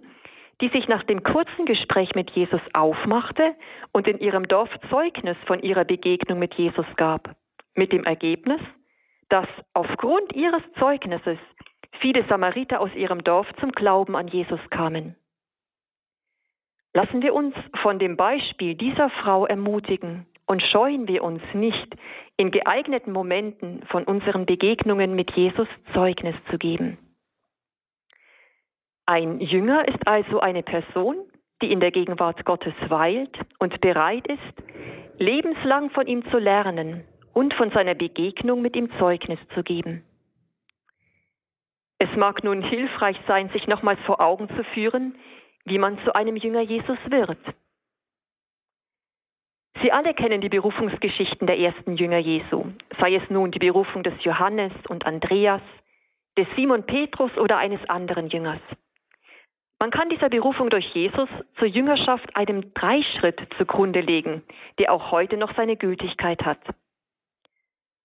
die 0.62 0.68
sich 0.68 0.88
nach 0.88 1.04
dem 1.04 1.22
kurzen 1.22 1.66
Gespräch 1.66 2.14
mit 2.14 2.30
Jesus 2.30 2.62
aufmachte 2.72 3.54
und 3.92 4.08
in 4.08 4.18
ihrem 4.20 4.48
Dorf 4.48 4.70
Zeugnis 4.88 5.36
von 5.46 5.60
ihrer 5.60 5.84
Begegnung 5.84 6.38
mit 6.38 6.54
Jesus 6.54 6.86
gab. 6.96 7.36
Mit 7.74 7.92
dem 7.92 8.04
Ergebnis, 8.04 8.60
dass 9.28 9.46
aufgrund 9.74 10.34
ihres 10.34 10.62
Zeugnisses 10.78 11.38
viele 12.00 12.24
Samariter 12.26 12.80
aus 12.80 12.94
ihrem 12.94 13.22
Dorf 13.22 13.46
zum 13.60 13.72
Glauben 13.72 14.16
an 14.16 14.28
Jesus 14.28 14.60
kamen. 14.70 15.14
Lassen 16.94 17.20
wir 17.20 17.34
uns 17.34 17.54
von 17.82 17.98
dem 17.98 18.16
Beispiel 18.16 18.74
dieser 18.74 19.10
Frau 19.10 19.46
ermutigen 19.46 20.26
und 20.50 20.64
scheuen 20.64 21.06
wir 21.06 21.22
uns 21.22 21.40
nicht, 21.54 21.94
in 22.36 22.50
geeigneten 22.50 23.12
Momenten 23.12 23.84
von 23.86 24.02
unseren 24.02 24.46
Begegnungen 24.46 25.14
mit 25.14 25.30
Jesus 25.36 25.68
Zeugnis 25.94 26.34
zu 26.50 26.58
geben. 26.58 26.98
Ein 29.06 29.38
Jünger 29.38 29.86
ist 29.86 30.08
also 30.08 30.40
eine 30.40 30.64
Person, 30.64 31.18
die 31.62 31.70
in 31.70 31.78
der 31.78 31.92
Gegenwart 31.92 32.44
Gottes 32.44 32.74
weilt 32.88 33.38
und 33.60 33.80
bereit 33.80 34.26
ist, 34.26 35.20
lebenslang 35.20 35.90
von 35.90 36.08
ihm 36.08 36.28
zu 36.32 36.38
lernen 36.38 37.04
und 37.32 37.54
von 37.54 37.70
seiner 37.70 37.94
Begegnung 37.94 38.60
mit 38.60 38.74
ihm 38.74 38.90
Zeugnis 38.98 39.38
zu 39.54 39.62
geben. 39.62 40.02
Es 42.00 42.10
mag 42.16 42.42
nun 42.42 42.60
hilfreich 42.60 43.20
sein, 43.28 43.50
sich 43.50 43.68
nochmals 43.68 44.00
vor 44.00 44.20
Augen 44.20 44.48
zu 44.48 44.64
führen, 44.74 45.14
wie 45.64 45.78
man 45.78 45.96
zu 46.00 46.12
einem 46.12 46.34
Jünger 46.34 46.62
Jesus 46.62 46.98
wird. 47.08 47.38
Sie 49.82 49.92
alle 49.92 50.12
kennen 50.12 50.40
die 50.40 50.48
Berufungsgeschichten 50.48 51.46
der 51.46 51.58
ersten 51.58 51.96
Jünger 51.96 52.18
Jesu, 52.18 52.66
sei 52.98 53.14
es 53.14 53.30
nun 53.30 53.50
die 53.50 53.58
Berufung 53.58 54.02
des 54.02 54.12
Johannes 54.24 54.72
und 54.88 55.06
Andreas, 55.06 55.62
des 56.36 56.46
Simon 56.54 56.84
Petrus 56.84 57.34
oder 57.38 57.56
eines 57.56 57.80
anderen 57.88 58.28
Jüngers. 58.28 58.60
Man 59.78 59.90
kann 59.90 60.10
dieser 60.10 60.28
Berufung 60.28 60.68
durch 60.68 60.86
Jesus 60.92 61.28
zur 61.58 61.66
Jüngerschaft 61.66 62.36
einem 62.36 62.74
Dreischritt 62.74 63.40
zugrunde 63.56 64.00
legen, 64.00 64.42
der 64.78 64.92
auch 64.92 65.10
heute 65.10 65.38
noch 65.38 65.54
seine 65.56 65.76
Gültigkeit 65.76 66.44
hat. 66.44 66.60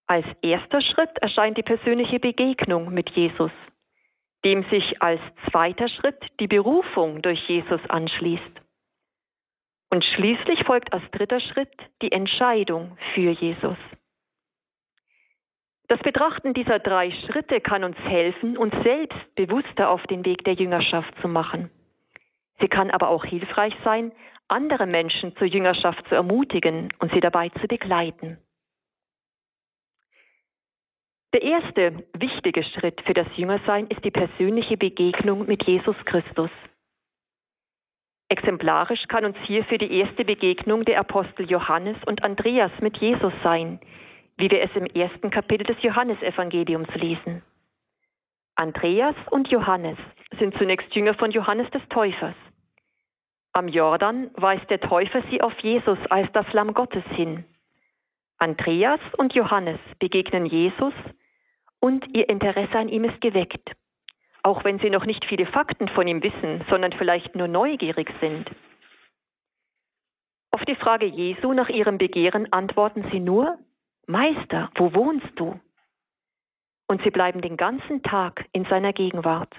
Als 0.08 0.26
erster 0.42 0.82
Schritt 0.82 1.18
erscheint 1.18 1.58
die 1.58 1.64
persönliche 1.64 2.20
Begegnung 2.20 2.94
mit 2.94 3.10
Jesus, 3.10 3.52
dem 4.46 4.64
sich 4.70 5.02
als 5.02 5.20
zweiter 5.52 5.90
Schritt 5.90 6.24
die 6.40 6.48
Berufung 6.48 7.22
durch 7.22 7.40
Jesus 7.50 7.82
anschließt. 7.90 8.65
Und 9.90 10.04
schließlich 10.04 10.64
folgt 10.66 10.94
als 10.94 11.04
dritter 11.12 11.40
Schritt 11.40 11.72
die 12.02 12.12
Entscheidung 12.12 12.98
für 13.14 13.32
Jesus. 13.32 13.78
Das 15.88 16.00
Betrachten 16.00 16.54
dieser 16.54 16.80
drei 16.80 17.12
Schritte 17.12 17.62
kann 17.62 17.84
uns 17.84 17.98
helfen, 18.00 18.58
uns 18.58 18.74
selbst 18.84 19.36
bewusster 19.36 19.90
auf 19.90 20.02
den 20.08 20.26
Weg 20.26 20.44
der 20.44 20.54
Jüngerschaft 20.54 21.14
zu 21.22 21.28
machen. 21.28 21.70
Sie 22.60 22.68
kann 22.68 22.90
aber 22.90 23.10
auch 23.10 23.24
hilfreich 23.24 23.74
sein, 23.84 24.12
andere 24.48 24.88
Menschen 24.88 25.36
zur 25.38 25.48
Jüngerschaft 25.48 26.08
zu 26.08 26.16
ermutigen 26.16 26.92
und 27.00 27.12
sie 27.14 27.20
dabei 27.20 27.50
zu 27.50 27.68
begleiten. 27.68 28.38
Der 31.34 31.42
erste 31.42 32.06
wichtige 32.14 32.64
Schritt 32.64 33.02
für 33.02 33.14
das 33.14 33.28
Jüngersein 33.36 33.88
ist 33.88 34.04
die 34.06 34.12
persönliche 34.12 34.78
Begegnung 34.78 35.46
mit 35.46 35.64
Jesus 35.68 35.98
Christus. 36.06 36.50
Exemplarisch 38.28 39.04
kann 39.08 39.26
uns 39.26 39.38
hierfür 39.46 39.78
die 39.78 40.00
erste 40.00 40.26
Begegnung 40.26 40.84
der 40.84 41.00
Apostel 41.00 41.50
Johannes 41.50 41.98
und 42.06 42.24
Andreas 42.24 42.72
mit 42.82 42.98
Jesus 42.98 43.34
sein, 43.44 43.80
wie 44.38 44.50
wir 44.50 44.64
es 44.64 44.72
im 44.76 44.86
ersten 44.86 45.30
Kapitel 45.30 45.66
des 45.66 45.82
Johannesevangeliums 45.84 46.90
lesen. 46.96 47.44
Andreas 48.56 49.16
und 49.30 49.48
Johannes 49.50 49.98
sind 50.40 50.58
zunächst 50.58 50.94
Jünger 50.96 51.14
von 51.14 51.30
Johannes 51.32 51.70
des 51.72 51.88
Täufers. 51.90 52.36
Am 53.54 53.68
Jordan 53.68 54.32
weist 54.34 54.70
der 54.70 54.80
Täufer 54.80 55.22
sie 55.30 55.42
auf 55.42 55.58
Jesus 55.60 56.00
als 56.10 56.32
das 56.34 56.52
Lamm 56.52 56.74
Gottes 56.74 57.04
hin. 57.16 57.46
Andreas 58.40 59.00
und 59.18 59.34
Johannes 59.34 59.80
begegnen 60.00 60.46
Jesus 60.46 60.94
und 61.80 62.06
ihr 62.16 62.28
Interesse 62.28 62.78
an 62.78 62.90
ihm 62.90 63.04
ist 63.04 63.22
geweckt 63.22 63.76
auch 64.46 64.64
wenn 64.64 64.78
sie 64.78 64.92
noch 64.92 65.06
nicht 65.06 65.26
viele 65.26 65.48
Fakten 65.48 65.88
von 65.90 66.08
ihm 66.08 66.22
wissen, 66.22 66.64
sondern 66.70 66.94
vielleicht 66.94 67.36
nur 67.36 67.48
neugierig 67.48 68.08
sind. 68.22 68.48
Auf 70.52 70.64
die 70.66 70.76
Frage 70.76 71.08
Jesu 71.08 71.52
nach 71.54 71.68
ihrem 71.68 71.98
Begehren 71.98 72.54
antworten 72.54 73.10
sie 73.12 73.20
nur, 73.20 73.58
Meister, 74.06 74.70
wo 74.76 74.94
wohnst 74.94 75.32
du? 75.36 75.60
Und 76.88 77.02
sie 77.02 77.10
bleiben 77.10 77.42
den 77.42 77.58
ganzen 77.58 78.04
Tag 78.04 78.46
in 78.52 78.66
seiner 78.66 78.94
Gegenwart. 78.94 79.52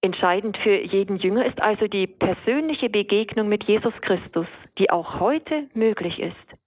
Entscheidend 0.00 0.56
für 0.56 0.80
jeden 0.80 1.18
Jünger 1.18 1.44
ist 1.44 1.60
also 1.60 1.86
die 1.86 2.06
persönliche 2.06 2.88
Begegnung 2.88 3.50
mit 3.50 3.64
Jesus 3.64 3.92
Christus, 4.00 4.46
die 4.78 4.88
auch 4.88 5.20
heute 5.20 5.68
möglich 5.74 6.18
ist. 6.18 6.59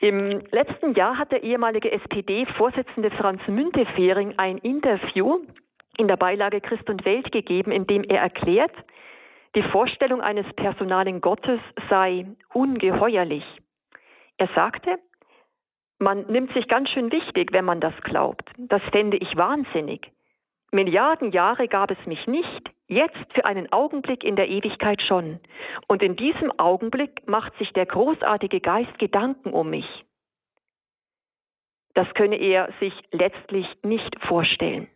Im 0.00 0.42
letzten 0.52 0.94
Jahr 0.94 1.18
hat 1.18 1.32
der 1.32 1.42
ehemalige 1.42 1.90
SPD-Vorsitzende 1.90 3.10
Franz 3.10 3.40
Müntefering 3.48 4.34
ein 4.38 4.58
Interview 4.58 5.40
in 5.96 6.06
der 6.06 6.16
Beilage 6.16 6.60
Christ 6.60 6.88
und 6.88 7.04
Welt 7.04 7.32
gegeben, 7.32 7.72
in 7.72 7.86
dem 7.86 8.04
er 8.04 8.20
erklärt, 8.20 8.72
die 9.56 9.62
Vorstellung 9.62 10.20
eines 10.20 10.46
personalen 10.54 11.20
Gottes 11.20 11.58
sei 11.90 12.26
ungeheuerlich. 12.54 13.44
Er 14.36 14.48
sagte, 14.54 14.98
man 15.98 16.26
nimmt 16.26 16.52
sich 16.52 16.68
ganz 16.68 16.90
schön 16.90 17.10
wichtig, 17.10 17.52
wenn 17.52 17.64
man 17.64 17.80
das 17.80 17.94
glaubt. 18.02 18.48
Das 18.56 18.82
fände 18.92 19.16
ich 19.16 19.36
wahnsinnig. 19.36 20.12
Milliarden 20.70 21.32
Jahre 21.32 21.66
gab 21.66 21.90
es 21.90 22.06
mich 22.06 22.26
nicht, 22.26 22.70
jetzt 22.88 23.32
für 23.34 23.44
einen 23.44 23.72
Augenblick 23.72 24.22
in 24.22 24.36
der 24.36 24.48
Ewigkeit 24.48 25.00
schon. 25.02 25.40
Und 25.86 26.02
in 26.02 26.16
diesem 26.16 26.52
Augenblick 26.58 27.26
macht 27.26 27.56
sich 27.58 27.72
der 27.72 27.86
großartige 27.86 28.60
Geist 28.60 28.98
Gedanken 28.98 29.52
um 29.52 29.70
mich. 29.70 30.04
Das 31.94 32.12
könne 32.14 32.36
er 32.36 32.70
sich 32.80 32.92
letztlich 33.12 33.66
nicht 33.82 34.14
vorstellen. 34.26 34.88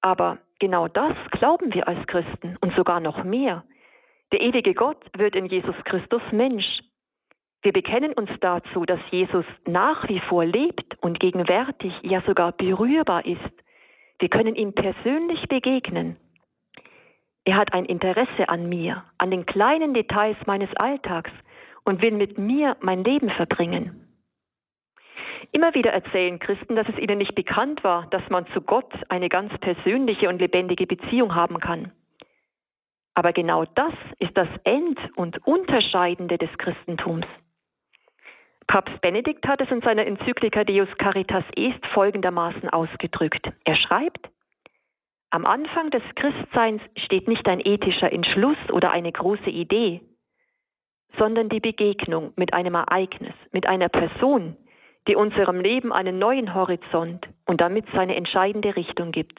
Aber 0.00 0.38
genau 0.58 0.88
das 0.88 1.16
glauben 1.32 1.72
wir 1.74 1.86
als 1.86 2.06
Christen 2.06 2.56
und 2.60 2.74
sogar 2.74 3.00
noch 3.00 3.22
mehr. 3.22 3.64
Der 4.32 4.40
ewige 4.40 4.74
Gott 4.74 5.04
wird 5.16 5.36
in 5.36 5.46
Jesus 5.46 5.76
Christus 5.84 6.22
Mensch. 6.32 6.80
Wir 7.62 7.72
bekennen 7.72 8.12
uns 8.12 8.30
dazu, 8.40 8.84
dass 8.84 9.00
Jesus 9.10 9.44
nach 9.66 10.08
wie 10.08 10.20
vor 10.28 10.44
lebt 10.44 10.96
und 11.02 11.18
gegenwärtig, 11.18 11.92
ja 12.02 12.22
sogar 12.22 12.52
berührbar 12.52 13.26
ist. 13.26 13.40
Wir 14.20 14.28
können 14.28 14.54
ihm 14.54 14.72
persönlich 14.72 15.48
begegnen. 15.48 16.16
Er 17.44 17.56
hat 17.56 17.72
ein 17.72 17.84
Interesse 17.84 18.48
an 18.48 18.68
mir, 18.68 19.04
an 19.16 19.30
den 19.30 19.46
kleinen 19.46 19.94
Details 19.94 20.36
meines 20.46 20.68
Alltags 20.76 21.30
und 21.84 22.02
will 22.02 22.12
mit 22.12 22.38
mir 22.38 22.76
mein 22.80 23.02
Leben 23.02 23.30
verbringen. 23.30 24.04
Immer 25.52 25.74
wieder 25.74 25.92
erzählen 25.92 26.38
Christen, 26.38 26.76
dass 26.76 26.88
es 26.88 26.98
ihnen 26.98 27.18
nicht 27.18 27.34
bekannt 27.34 27.82
war, 27.82 28.06
dass 28.10 28.22
man 28.28 28.46
zu 28.48 28.60
Gott 28.60 28.92
eine 29.08 29.28
ganz 29.28 29.56
persönliche 29.58 30.28
und 30.28 30.38
lebendige 30.40 30.86
Beziehung 30.86 31.34
haben 31.34 31.58
kann. 31.58 31.92
Aber 33.14 33.32
genau 33.32 33.64
das 33.64 33.94
ist 34.18 34.36
das 34.36 34.48
End- 34.64 35.00
und 35.16 35.44
Unterscheidende 35.46 36.38
des 36.38 36.50
Christentums. 36.58 37.26
Papst 38.68 39.00
Benedikt 39.00 39.48
hat 39.48 39.62
es 39.62 39.70
in 39.70 39.80
seiner 39.80 40.06
Enzyklika 40.06 40.62
Deus 40.62 40.88
Caritas 40.98 41.44
Est 41.56 41.84
folgendermaßen 41.94 42.68
ausgedrückt. 42.68 43.50
Er 43.64 43.76
schreibt, 43.76 44.28
am 45.30 45.46
Anfang 45.46 45.90
des 45.90 46.02
Christseins 46.14 46.82
steht 47.04 47.28
nicht 47.28 47.48
ein 47.48 47.60
ethischer 47.60 48.12
Entschluss 48.12 48.58
oder 48.70 48.90
eine 48.90 49.10
große 49.10 49.48
Idee, 49.48 50.02
sondern 51.16 51.48
die 51.48 51.60
Begegnung 51.60 52.34
mit 52.36 52.52
einem 52.52 52.74
Ereignis, 52.74 53.34
mit 53.52 53.66
einer 53.66 53.88
Person, 53.88 54.56
die 55.06 55.16
unserem 55.16 55.60
Leben 55.60 55.90
einen 55.90 56.18
neuen 56.18 56.54
Horizont 56.54 57.26
und 57.46 57.62
damit 57.62 57.86
seine 57.94 58.16
entscheidende 58.16 58.76
Richtung 58.76 59.12
gibt. 59.12 59.38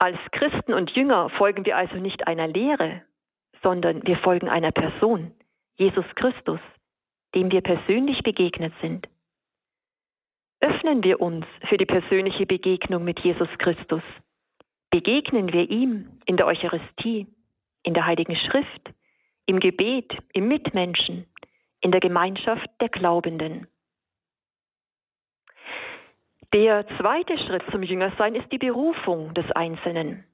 Als 0.00 0.18
Christen 0.32 0.74
und 0.74 0.90
Jünger 0.90 1.30
folgen 1.30 1.64
wir 1.64 1.76
also 1.76 1.96
nicht 1.96 2.26
einer 2.26 2.48
Lehre, 2.48 3.02
sondern 3.62 4.04
wir 4.04 4.16
folgen 4.18 4.48
einer 4.48 4.72
Person, 4.72 5.32
Jesus 5.76 6.06
Christus, 6.16 6.60
dem 7.34 7.50
wir 7.50 7.60
persönlich 7.60 8.22
begegnet 8.22 8.72
sind. 8.80 9.08
Öffnen 10.60 11.02
wir 11.02 11.20
uns 11.20 11.46
für 11.68 11.76
die 11.76 11.86
persönliche 11.86 12.46
Begegnung 12.46 13.04
mit 13.04 13.20
Jesus 13.20 13.48
Christus. 13.58 14.02
Begegnen 14.90 15.52
wir 15.52 15.70
ihm 15.70 16.20
in 16.26 16.36
der 16.36 16.46
Eucharistie, 16.46 17.26
in 17.82 17.94
der 17.94 18.06
Heiligen 18.06 18.36
Schrift, 18.36 18.90
im 19.46 19.58
Gebet, 19.58 20.12
im 20.32 20.48
Mitmenschen, 20.48 21.26
in 21.80 21.92
der 21.92 22.00
Gemeinschaft 22.00 22.68
der 22.80 22.88
Glaubenden. 22.88 23.68
Der 26.52 26.84
zweite 26.98 27.38
Schritt 27.38 27.62
zum 27.70 27.82
Jüngersein 27.82 28.34
ist 28.34 28.50
die 28.50 28.58
Berufung 28.58 29.32
des 29.34 29.50
Einzelnen. 29.52 30.24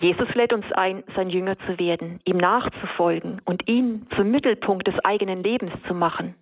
Jesus 0.00 0.32
lädt 0.34 0.52
uns 0.52 0.64
ein, 0.72 1.02
sein 1.16 1.28
Jünger 1.28 1.58
zu 1.66 1.78
werden, 1.78 2.20
ihm 2.24 2.36
nachzufolgen 2.36 3.40
und 3.44 3.66
ihn 3.68 4.06
zum 4.16 4.30
Mittelpunkt 4.30 4.86
des 4.86 4.98
eigenen 5.04 5.42
Lebens 5.42 5.72
zu 5.88 5.94
machen. 5.94 6.36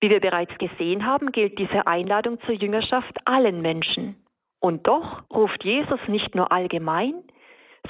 Wie 0.00 0.10
wir 0.10 0.20
bereits 0.20 0.56
gesehen 0.58 1.06
haben, 1.06 1.32
gilt 1.32 1.58
diese 1.58 1.86
Einladung 1.86 2.38
zur 2.42 2.54
Jüngerschaft 2.54 3.18
allen 3.24 3.62
Menschen. 3.62 4.16
Und 4.60 4.86
doch 4.86 5.24
ruft 5.30 5.64
Jesus 5.64 6.00
nicht 6.06 6.34
nur 6.34 6.52
allgemein, 6.52 7.14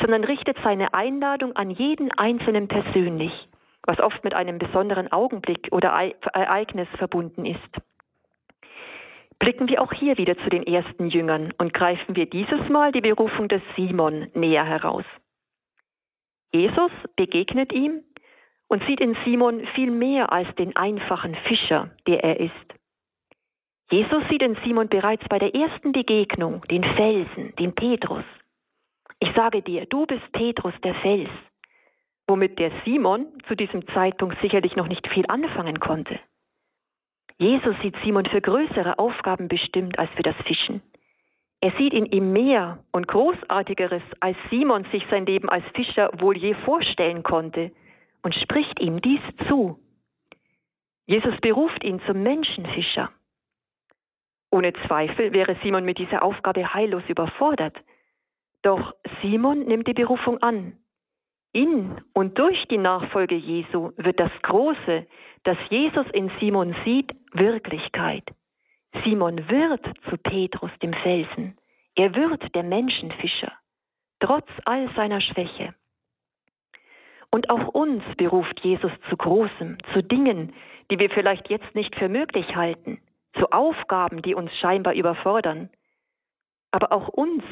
sondern 0.01 0.25
richtet 0.25 0.57
seine 0.65 0.95
Einladung 0.95 1.55
an 1.55 1.71
jeden 1.71 2.11
Einzelnen 2.13 2.69
persönlich, 2.69 3.33
was 3.83 4.01
oft 4.01 4.25
mit 4.25 4.35
einem 4.35 4.59
besonderen 4.59 5.13
Augenblick 5.13 5.69
oder 5.71 5.91
Ereignis 6.33 6.89
verbunden 6.99 7.45
ist. 7.45 7.94
Blicken 9.45 9.69
wir 9.69 9.83
auch 9.83 9.93
hier 9.93 10.17
wieder 10.17 10.39
zu 10.39 10.49
den 10.49 10.63
ersten 10.63 11.11
Jüngern 11.11 11.53
und 11.59 11.75
greifen 11.75 12.17
wir 12.17 12.25
dieses 12.25 12.67
Mal 12.71 12.93
die 12.93 13.03
Berufung 13.03 13.47
des 13.47 13.61
Simon 13.77 14.29
näher 14.33 14.65
heraus. 14.65 15.05
Jesus 16.51 16.91
begegnet 17.15 17.71
ihm 17.71 18.03
und 18.69 18.83
sieht 18.87 19.01
in 19.01 19.15
Simon 19.23 19.67
viel 19.75 19.91
mehr 19.91 20.33
als 20.33 20.49
den 20.55 20.75
einfachen 20.77 21.35
Fischer, 21.47 21.91
der 22.07 22.25
er 22.25 22.41
ist. 22.41 22.55
Jesus 23.91 24.27
sieht 24.31 24.41
in 24.41 24.57
Simon 24.65 24.89
bereits 24.89 25.29
bei 25.29 25.39
der 25.39 25.55
ersten 25.55 25.93
Begegnung 25.93 26.63
den 26.71 26.83
Felsen, 26.83 27.55
den 27.57 27.75
Petrus. 27.75 28.25
Ich 29.21 29.29
sage 29.35 29.61
dir, 29.61 29.85
du 29.85 30.07
bist 30.07 30.25
Petrus 30.33 30.73
der 30.83 30.95
Fels, 30.95 31.29
womit 32.27 32.59
der 32.59 32.73
Simon 32.87 33.27
zu 33.47 33.55
diesem 33.55 33.87
Zeitpunkt 33.89 34.41
sicherlich 34.41 34.75
noch 34.75 34.89
nicht 34.89 35.07
viel 35.09 35.27
anfangen 35.29 35.81
konnte. 35.81 36.19
Jesus 37.39 37.75
sieht 37.83 37.97
Simon 38.05 38.27
für 38.27 38.41
größere 38.41 38.99
Aufgaben 38.99 39.49
bestimmt 39.49 39.99
als 39.99 40.11
für 40.13 40.23
das 40.23 40.37
Fischen. 40.47 40.83
Er 41.61 41.73
sieht 41.79 41.95
in 41.95 42.07
ihm 42.07 42.33
mehr 42.33 42.85
und 42.93 43.09
Großartigeres, 43.09 44.03
als 44.21 44.37
Simon 44.51 44.85
sich 44.93 45.03
sein 45.11 45.27
Leben 45.27 45.49
als 45.49 45.65
Fischer 45.75 46.11
wohl 46.21 46.37
je 46.37 46.55
vorstellen 46.65 47.23
konnte, 47.23 47.73
und 48.23 48.35
spricht 48.35 48.81
ihm 48.81 49.01
dies 49.01 49.21
zu. 49.49 49.79
Jesus 51.07 51.35
beruft 51.41 51.85
ihn 51.85 52.01
zum 52.07 52.23
Menschenfischer. 52.23 53.11
Ohne 54.51 54.73
Zweifel 54.87 55.33
wäre 55.33 55.57
Simon 55.63 55.85
mit 55.85 55.99
dieser 55.99 56.23
Aufgabe 56.23 56.73
heillos 56.73 57.03
überfordert. 57.09 57.77
Doch 58.63 58.95
Simon 59.21 59.67
nimmt 59.67 59.89
die 59.89 59.95
Berufung 59.95 60.39
an. 60.43 60.79
In 61.53 62.01
und 62.13 62.39
durch 62.39 62.65
die 62.69 62.79
Nachfolge 62.79 63.35
Jesu 63.35 63.93
wird 63.97 64.19
das 64.19 64.33
Große, 64.43 65.07
das 65.45 65.59
Jesus 65.71 66.07
in 66.13 66.31
Simon 66.41 66.75
sieht, 66.85 67.15
Wirklichkeit. 67.33 68.25
Simon 69.05 69.49
wird 69.49 69.85
zu 70.09 70.17
Petrus 70.17 70.71
dem 70.83 70.93
Felsen. 70.93 71.57
Er 71.95 72.15
wird 72.15 72.55
der 72.55 72.63
Menschenfischer, 72.63 73.53
trotz 74.21 74.49
all 74.65 74.91
seiner 74.95 75.21
Schwäche. 75.21 75.75
Und 77.31 77.51
auch 77.51 77.69
uns 77.69 78.03
beruft 78.17 78.61
Jesus 78.61 78.93
zu 79.09 79.17
Großem, 79.17 79.79
zu 79.93 80.03
Dingen, 80.03 80.55
die 80.91 80.99
wir 80.99 81.11
vielleicht 81.11 81.51
jetzt 81.51 81.75
nicht 81.75 81.95
für 81.97 82.09
möglich 82.09 82.55
halten, 82.55 83.01
zu 83.39 83.51
Aufgaben, 83.51 84.23
die 84.23 84.35
uns 84.35 84.53
scheinbar 84.59 84.95
überfordern. 84.95 85.69
Aber 86.71 86.93
auch 86.93 87.09
uns 87.09 87.43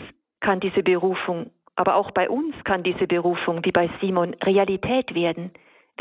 kann 0.41 0.61
diese 0.61 0.83
Berufung, 0.83 1.51
aber 1.75 1.97
auch 1.97 2.11
bei 2.13 2.31
uns 2.31 2.55
kann 2.65 2.83
diese 2.83 3.07
Berufung 3.07 3.65
wie 3.65 3.73
bei 3.73 3.91
Simon 4.01 4.35
Realität 4.35 5.15
werden, 5.15 5.53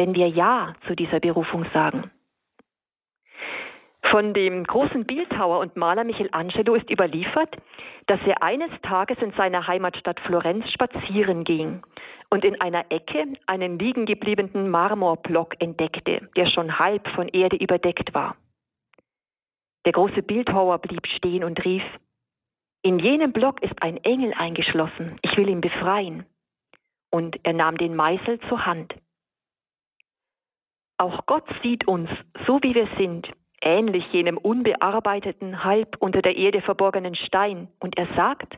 wenn 0.02 0.16
wir 0.16 0.30
Ja 0.30 0.74
zu 0.88 0.96
dieser 0.96 1.20
Berufung 1.20 1.64
sagen. 1.76 2.10
Von 4.10 4.34
dem 4.34 4.64
großen 4.64 5.06
Bildhauer 5.06 5.60
und 5.60 5.76
Maler 5.76 6.04
Michelangelo 6.04 6.74
ist 6.74 6.90
überliefert, 6.90 7.56
dass 8.08 8.20
er 8.26 8.42
eines 8.42 8.72
Tages 8.82 9.20
in 9.20 9.32
seiner 9.34 9.68
Heimatstadt 9.68 10.20
Florenz 10.22 10.68
spazieren 10.72 11.44
ging 11.44 11.84
und 12.32 12.44
in 12.44 12.60
einer 12.60 12.86
Ecke 12.90 13.26
einen 13.46 13.78
liegen 13.78 14.08
gebliebenen 14.08 14.72
Marmorblock 14.72 15.62
entdeckte, 15.62 16.28
der 16.36 16.48
schon 16.48 16.80
halb 16.80 17.08
von 17.10 17.28
Erde 17.28 17.58
überdeckt 17.58 18.12
war. 18.16 18.36
Der 19.86 19.94
große 19.94 20.24
Bildhauer 20.24 20.80
blieb 20.80 21.06
stehen 21.16 21.44
und 21.44 21.64
rief, 21.64 21.84
in 22.82 22.98
jenem 22.98 23.34
Block 23.34 23.62
ist 23.62 23.84
ein 23.84 23.98
Engel 23.98 24.34
eingeschlossen, 24.34 25.20
ich 25.22 25.38
will 25.38 25.48
ihn 25.48 25.62
befreien. 25.62 26.26
Und 27.12 27.40
er 27.44 27.54
nahm 27.54 27.78
den 27.78 27.96
Meißel 27.96 28.40
zur 28.50 28.66
Hand. 28.66 28.96
Auch 31.02 31.26
Gott 31.26 31.46
sieht 31.64 31.88
uns, 31.88 32.12
so 32.46 32.60
wie 32.62 32.76
wir 32.76 32.88
sind, 33.00 33.28
ähnlich 33.60 34.06
jenem 34.12 34.38
unbearbeiteten, 34.38 35.64
halb 35.64 35.96
unter 35.98 36.22
der 36.22 36.36
Erde 36.36 36.62
verborgenen 36.62 37.16
Stein, 37.16 37.70
und 37.80 37.98
er 37.98 38.06
sagt, 38.16 38.56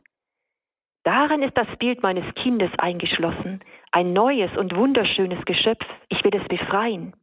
Darin 1.06 1.42
ist 1.42 1.56
das 1.56 1.70
Bild 1.80 2.04
meines 2.04 2.26
Kindes 2.36 2.70
eingeschlossen, 2.80 3.62
ein 3.94 4.12
neues 4.12 4.52
und 4.58 4.76
wunderschönes 4.76 5.46
Geschöpf, 5.46 5.86
ich 6.10 6.22
will 6.26 6.36
es 6.36 6.46
befreien. 6.50 7.16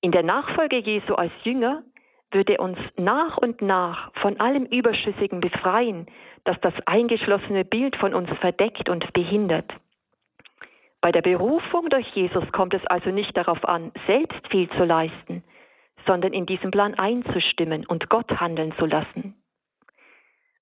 In 0.00 0.10
der 0.10 0.24
Nachfolge 0.24 0.78
Jesu 0.78 1.14
als 1.14 1.32
Jünger 1.44 1.84
wird 2.32 2.50
er 2.50 2.58
uns 2.58 2.78
nach 2.96 3.36
und 3.38 3.62
nach 3.62 4.10
von 4.14 4.40
allem 4.40 4.64
Überschüssigen 4.64 5.38
befreien, 5.38 6.06
das 6.42 6.60
das 6.60 6.74
eingeschlossene 6.86 7.64
Bild 7.64 7.94
von 7.94 8.14
uns 8.14 8.30
verdeckt 8.40 8.88
und 8.88 9.12
behindert. 9.12 9.72
Bei 11.04 11.12
der 11.12 11.20
Berufung 11.20 11.90
durch 11.90 12.08
Jesus 12.14 12.50
kommt 12.52 12.72
es 12.72 12.80
also 12.86 13.10
nicht 13.10 13.36
darauf 13.36 13.62
an, 13.68 13.92
selbst 14.06 14.40
viel 14.48 14.70
zu 14.70 14.84
leisten, 14.84 15.44
sondern 16.06 16.32
in 16.32 16.46
diesem 16.46 16.70
Plan 16.70 16.94
einzustimmen 16.94 17.84
und 17.84 18.08
Gott 18.08 18.40
handeln 18.40 18.72
zu 18.78 18.86
lassen. 18.86 19.34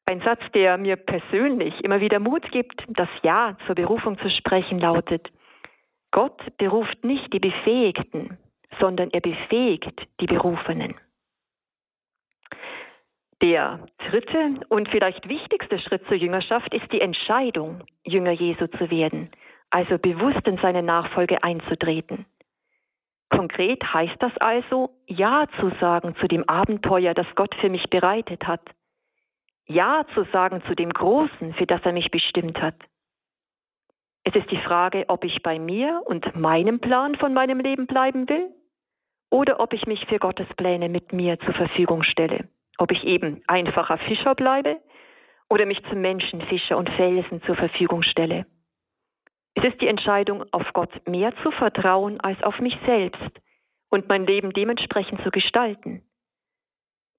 Ein 0.05 0.21
Satz, 0.23 0.41
der 0.53 0.79
mir 0.79 0.97
persönlich 0.97 1.73
immer 1.85 2.01
wieder 2.01 2.19
Mut 2.19 2.51
gibt, 2.51 2.83
das 2.89 3.09
Ja 3.23 3.57
zur 3.67 3.77
Berufung 3.77 4.19
zu 4.19 4.29
sprechen, 4.31 4.81
lautet, 4.81 5.31
Gott 6.11 6.43
beruft 6.59 7.05
nicht 7.05 7.33
die 7.33 7.39
Befähigten, 7.39 8.37
sondern 8.81 9.11
er 9.11 9.21
befähigt 9.21 10.09
die 10.19 10.27
Berufenen. 10.27 10.97
Der 13.43 13.87
dritte 14.11 14.55
und 14.71 14.89
vielleicht 14.89 15.29
wichtigste 15.29 15.79
Schritt 15.79 16.05
zur 16.09 16.17
Jüngerschaft 16.17 16.75
ist 16.75 16.91
die 16.91 17.01
Entscheidung, 17.01 17.85
Jünger 18.03 18.33
Jesu 18.33 18.67
zu 18.67 18.91
werden, 18.91 19.31
also 19.73 19.99
bewusst 19.99 20.47
in 20.47 20.59
seine 20.59 20.83
Nachfolge 20.83 21.43
einzutreten. 21.43 22.27
Konkret 23.31 23.83
heißt 23.83 24.17
das 24.21 24.37
also, 24.39 24.91
Ja 25.07 25.47
zu 25.59 25.71
sagen 25.81 26.15
zu 26.21 26.29
dem 26.29 26.49
Abenteuer, 26.49 27.15
das 27.15 27.27
Gott 27.35 27.55
für 27.57 27.69
mich 27.69 27.89
bereitet 27.91 28.47
hat– 28.47 28.63
ja 29.67 30.05
zu 30.15 30.25
sagen 30.33 30.63
zu 30.67 30.75
dem 30.75 30.91
Großen, 30.91 31.55
für 31.55 31.67
das 31.67 31.81
er 31.85 31.93
mich 31.93 32.11
bestimmt 32.11 32.61
hat. 32.61 32.77
Es 34.25 34.35
ist 34.35 34.51
die 34.51 34.59
Frage, 34.59 35.05
ob 35.09 35.25
ich 35.25 35.43
bei 35.43 35.59
mir 35.59 36.03
und 36.05 36.37
meinem 36.37 36.81
Plan 36.81 37.17
von 37.17 37.35
meinem 37.35 37.59
Leben 37.59 37.87
bleiben 37.87 38.29
will 38.29 38.51
oder 39.31 39.59
ob 39.59 39.73
ich 39.73 39.87
mich 39.87 40.05
für 40.07 40.19
Gottes 40.19 40.47
Pläne 40.57 40.89
mit 40.89 41.13
mir 41.13 41.39
zur 41.41 41.55
Verfügung 41.55 42.03
stelle. 42.05 42.49
Ob 42.79 42.93
ich 42.93 43.05
eben 43.05 43.43
einfacher 43.49 43.99
Fischer 43.99 44.35
bleibe 44.35 44.79
oder 45.51 45.67
mich 45.67 45.83
zum 45.89 46.01
Menschenfischer 46.01 46.77
und 46.77 46.89
Felsen 46.91 47.43
zur 47.43 47.57
Verfügung 47.57 48.03
stelle. 48.03 48.47
Es 49.55 49.65
ist 49.65 49.81
die 49.81 49.89
Entscheidung, 49.89 50.45
auf 50.53 50.73
Gott 50.73 50.91
mehr 51.07 51.35
zu 51.43 51.51
vertrauen 51.53 52.21
als 52.21 52.43
auf 52.43 52.59
mich 52.59 52.77
selbst 52.87 53.31
und 53.91 54.09
mein 54.09 54.27
Leben 54.27 54.53
dementsprechend 54.53 55.23
zu 55.23 55.31
gestalten 55.31 56.03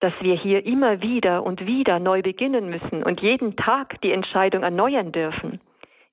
dass 0.03 0.13
wir 0.19 0.35
hier 0.35 0.65
immer 0.65 1.01
wieder 1.01 1.43
und 1.43 1.65
wieder 1.65 1.97
neu 1.97 2.21
beginnen 2.21 2.69
müssen 2.69 3.03
und 3.03 3.21
jeden 3.21 3.55
Tag 3.55 4.01
die 4.01 4.11
Entscheidung 4.11 4.61
erneuern 4.61 5.13
dürfen, 5.13 5.61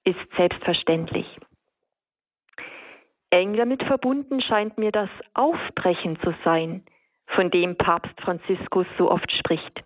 ist 0.04 0.20
selbstverständlich. 0.36 1.26
Eng 3.30 3.56
damit 3.56 3.82
verbunden 3.82 4.40
scheint 4.42 4.78
mir 4.78 4.92
das 4.92 5.10
Aufbrechen 5.34 6.20
zu 6.20 6.32
sein, 6.44 6.84
von 7.34 7.50
dem 7.50 7.76
Papst 7.76 8.14
Franziskus 8.20 8.86
so 8.96 9.10
oft 9.10 9.30
spricht. 9.32 9.82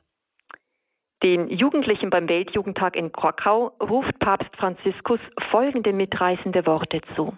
Den 1.22 1.48
Jugendlichen 1.48 2.10
beim 2.10 2.28
Weltjugendtag 2.28 2.96
in 2.96 3.12
Krakau 3.12 3.68
ruft 3.80 4.18
Papst 4.18 4.54
Franziskus 4.56 5.20
folgende 5.50 5.92
mitreißende 5.92 6.66
Worte 6.66 7.00
zu. 7.14 7.36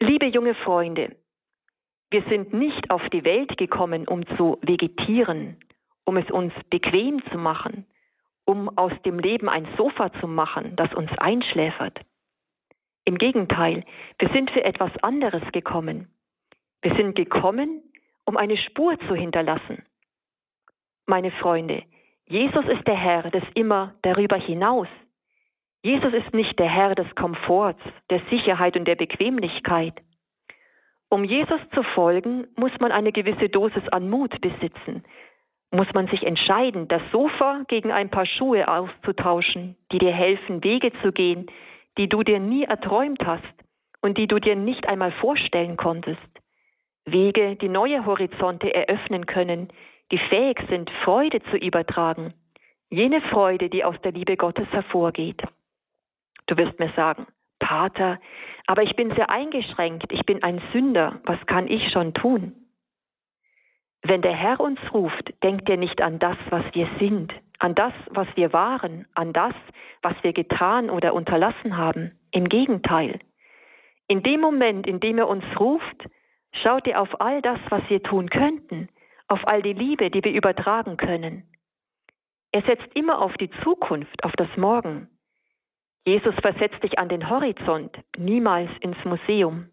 Liebe 0.00 0.26
junge 0.26 0.54
Freunde, 0.54 1.16
wir 2.10 2.22
sind 2.28 2.52
nicht 2.52 2.90
auf 2.90 3.02
die 3.10 3.24
Welt 3.24 3.56
gekommen, 3.56 4.06
um 4.06 4.26
zu 4.36 4.58
vegetieren, 4.62 5.56
um 6.04 6.16
es 6.16 6.30
uns 6.30 6.52
bequem 6.70 7.22
zu 7.30 7.38
machen, 7.38 7.86
um 8.44 8.68
aus 8.76 8.92
dem 9.04 9.18
Leben 9.18 9.48
ein 9.48 9.66
Sofa 9.76 10.12
zu 10.20 10.28
machen, 10.28 10.76
das 10.76 10.92
uns 10.94 11.10
einschläfert. 11.18 11.98
Im 13.04 13.18
Gegenteil, 13.18 13.84
wir 14.18 14.28
sind 14.30 14.50
für 14.50 14.64
etwas 14.64 14.90
anderes 15.02 15.42
gekommen. 15.52 16.08
Wir 16.82 16.94
sind 16.94 17.14
gekommen, 17.16 17.82
um 18.24 18.36
eine 18.36 18.56
Spur 18.56 18.98
zu 19.08 19.14
hinterlassen. 19.14 19.84
Meine 21.08 21.30
Freunde, 21.30 21.84
Jesus 22.26 22.66
ist 22.66 22.84
der 22.88 22.96
Herr 22.96 23.30
des 23.30 23.44
immer 23.54 23.94
darüber 24.02 24.36
hinaus. 24.36 24.88
Jesus 25.84 26.12
ist 26.12 26.34
nicht 26.34 26.58
der 26.58 26.68
Herr 26.68 26.96
des 26.96 27.06
Komforts, 27.14 27.80
der 28.10 28.20
Sicherheit 28.28 28.76
und 28.76 28.86
der 28.86 28.96
Bequemlichkeit. 28.96 29.94
Um 31.08 31.22
Jesus 31.22 31.60
zu 31.72 31.84
folgen, 31.94 32.48
muss 32.56 32.72
man 32.80 32.90
eine 32.90 33.12
gewisse 33.12 33.48
Dosis 33.48 33.88
an 33.90 34.10
Mut 34.10 34.40
besitzen, 34.40 35.04
muss 35.70 35.86
man 35.94 36.08
sich 36.08 36.24
entscheiden, 36.24 36.88
das 36.88 37.02
Sofa 37.12 37.62
gegen 37.68 37.92
ein 37.92 38.10
paar 38.10 38.26
Schuhe 38.26 38.66
auszutauschen, 38.66 39.76
die 39.92 39.98
dir 39.98 40.12
helfen, 40.12 40.64
Wege 40.64 40.90
zu 41.02 41.12
gehen, 41.12 41.46
die 41.98 42.08
du 42.08 42.24
dir 42.24 42.40
nie 42.40 42.64
erträumt 42.64 43.24
hast 43.24 43.44
und 44.02 44.18
die 44.18 44.26
du 44.26 44.40
dir 44.40 44.56
nicht 44.56 44.88
einmal 44.88 45.12
vorstellen 45.12 45.76
konntest. 45.76 46.18
Wege, 47.04 47.54
die 47.54 47.68
neue 47.68 48.04
Horizonte 48.04 48.74
eröffnen 48.74 49.26
können, 49.26 49.68
die 50.10 50.18
fähig 50.18 50.60
sind, 50.68 50.90
Freude 51.04 51.42
zu 51.50 51.56
übertragen. 51.56 52.34
Jene 52.88 53.20
Freude, 53.20 53.68
die 53.68 53.84
aus 53.84 53.96
der 54.02 54.12
Liebe 54.12 54.36
Gottes 54.36 54.68
hervorgeht. 54.70 55.42
Du 56.46 56.56
wirst 56.56 56.78
mir 56.78 56.92
sagen, 56.94 57.26
Pater, 57.58 58.20
aber 58.66 58.82
ich 58.82 58.94
bin 58.94 59.14
sehr 59.14 59.30
eingeschränkt, 59.30 60.12
ich 60.12 60.24
bin 60.24 60.42
ein 60.42 60.62
Sünder, 60.72 61.20
was 61.24 61.44
kann 61.46 61.66
ich 61.66 61.90
schon 61.90 62.14
tun? 62.14 62.54
Wenn 64.02 64.22
der 64.22 64.34
Herr 64.34 64.60
uns 64.60 64.78
ruft, 64.92 65.32
denkt 65.42 65.68
er 65.68 65.76
nicht 65.76 66.00
an 66.00 66.20
das, 66.20 66.36
was 66.50 66.62
wir 66.74 66.88
sind, 67.00 67.32
an 67.58 67.74
das, 67.74 67.92
was 68.10 68.28
wir 68.36 68.52
waren, 68.52 69.06
an 69.14 69.32
das, 69.32 69.54
was 70.02 70.14
wir 70.22 70.32
getan 70.32 70.90
oder 70.90 71.12
unterlassen 71.14 71.76
haben. 71.76 72.12
Im 72.30 72.48
Gegenteil. 72.48 73.18
In 74.06 74.22
dem 74.22 74.40
Moment, 74.40 74.86
in 74.86 75.00
dem 75.00 75.18
er 75.18 75.26
uns 75.26 75.44
ruft, 75.58 76.04
schaut 76.62 76.86
er 76.86 77.00
auf 77.00 77.20
all 77.20 77.42
das, 77.42 77.58
was 77.70 77.82
wir 77.88 78.02
tun 78.02 78.30
könnten, 78.30 78.88
auf 79.28 79.46
all 79.46 79.62
die 79.62 79.72
Liebe, 79.72 80.10
die 80.10 80.22
wir 80.22 80.32
übertragen 80.32 80.96
können. 80.96 81.44
Er 82.52 82.62
setzt 82.62 82.88
immer 82.94 83.20
auf 83.20 83.34
die 83.36 83.50
Zukunft, 83.62 84.24
auf 84.24 84.32
das 84.36 84.48
Morgen. 84.56 85.08
Jesus 86.06 86.34
versetzt 86.36 86.82
dich 86.82 86.98
an 86.98 87.08
den 87.08 87.28
Horizont, 87.28 87.96
niemals 88.16 88.70
ins 88.80 88.96
Museum. 89.04 89.70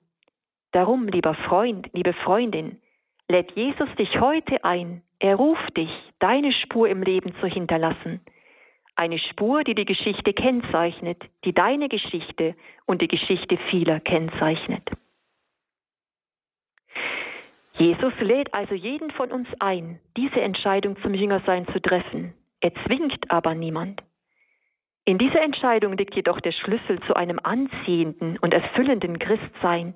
Darum, 0.71 1.07
lieber 1.07 1.35
Freund, 1.35 1.87
liebe 1.93 2.13
Freundin, 2.13 2.81
lädt 3.29 3.51
Jesus 3.51 3.87
dich 3.97 4.19
heute 4.19 4.63
ein. 4.63 5.03
Er 5.19 5.35
ruft 5.35 5.77
dich, 5.77 5.91
deine 6.19 6.51
Spur 6.51 6.89
im 6.89 7.03
Leben 7.03 7.35
zu 7.39 7.47
hinterlassen. 7.47 8.21
Eine 8.95 9.19
Spur, 9.19 9.63
die 9.63 9.75
die 9.75 9.85
Geschichte 9.85 10.33
kennzeichnet, 10.33 11.21
die 11.45 11.53
deine 11.53 11.89
Geschichte 11.89 12.55
und 12.85 13.01
die 13.01 13.07
Geschichte 13.07 13.57
vieler 13.69 13.99
kennzeichnet. 13.99 14.89
Jesus 17.77 18.13
lädt 18.19 18.53
also 18.53 18.75
jeden 18.75 19.11
von 19.11 19.31
uns 19.31 19.47
ein, 19.59 19.99
diese 20.15 20.41
Entscheidung 20.41 20.95
zum 21.01 21.13
Jüngersein 21.13 21.67
zu 21.67 21.81
treffen. 21.81 22.33
Er 22.61 22.73
zwingt 22.85 23.29
aber 23.29 23.55
niemand. 23.55 24.01
In 25.05 25.17
dieser 25.17 25.41
Entscheidung 25.41 25.97
liegt 25.97 26.15
jedoch 26.15 26.39
der 26.39 26.53
Schlüssel 26.53 26.99
zu 27.07 27.15
einem 27.15 27.39
anziehenden 27.43 28.37
und 28.37 28.53
erfüllenden 28.53 29.19
Christsein, 29.19 29.95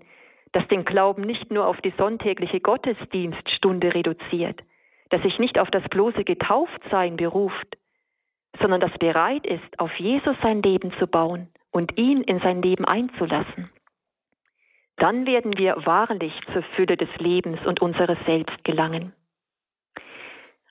das 0.52 0.68
den 0.68 0.86
Glauben 0.86 1.22
nicht 1.22 1.52
nur 1.52 1.68
auf 1.68 1.80
die 1.82 1.94
sonntägliche 1.98 2.60
Gottesdienststunde 2.60 3.94
reduziert, 3.94 4.60
das 5.10 5.22
sich 5.22 5.40
nicht 5.40 5.60
auf 5.60 5.70
das 5.72 5.84
bloße 5.90 6.24
Getauftsein 6.24 7.16
beruft, 7.16 7.78
sondern 8.60 8.82
das 8.82 8.92
bereit 8.98 9.46
ist, 9.46 9.80
auf 9.80 9.94
Jesus 9.98 10.36
sein 10.42 10.62
Leben 10.62 10.92
zu 11.00 11.08
bauen 11.08 11.48
und 11.72 11.98
ihn 11.98 12.22
in 12.24 12.40
sein 12.40 12.62
Leben 12.62 12.86
einzulassen. 12.86 13.70
Dann 14.98 15.26
werden 15.28 15.58
wir 15.58 15.76
wahrlich 15.86 16.34
zur 16.54 16.64
Fülle 16.76 16.98
des 16.98 17.10
Lebens 17.18 17.60
und 17.66 17.82
unseres 17.82 18.18
Selbst 18.26 18.64
gelangen. 18.64 19.14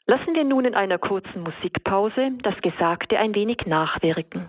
Lassen 0.06 0.34
wir 0.34 0.44
nun 0.44 0.64
in 0.64 0.74
einer 0.74 0.98
kurzen 0.98 1.42
Musikpause 1.42 2.30
das 2.42 2.54
Gesagte 2.60 3.18
ein 3.18 3.34
wenig 3.34 3.66
nachwirken. 3.66 4.48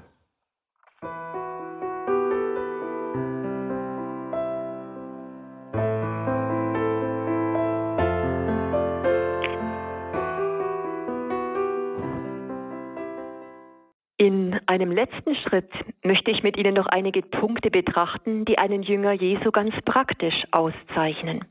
In 14.19 14.59
einem 14.65 14.91
letzten 14.91 15.35
Schritt 15.35 15.71
möchte 16.03 16.31
ich 16.31 16.41
mit 16.41 16.57
Ihnen 16.57 16.73
noch 16.73 16.87
einige 16.87 17.21
Punkte 17.21 17.69
betrachten, 17.69 18.45
die 18.45 18.57
einen 18.57 18.81
Jünger 18.81 19.11
Jesu 19.11 19.51
ganz 19.51 19.75
praktisch 19.85 20.43
auszeichnen. 20.49 21.45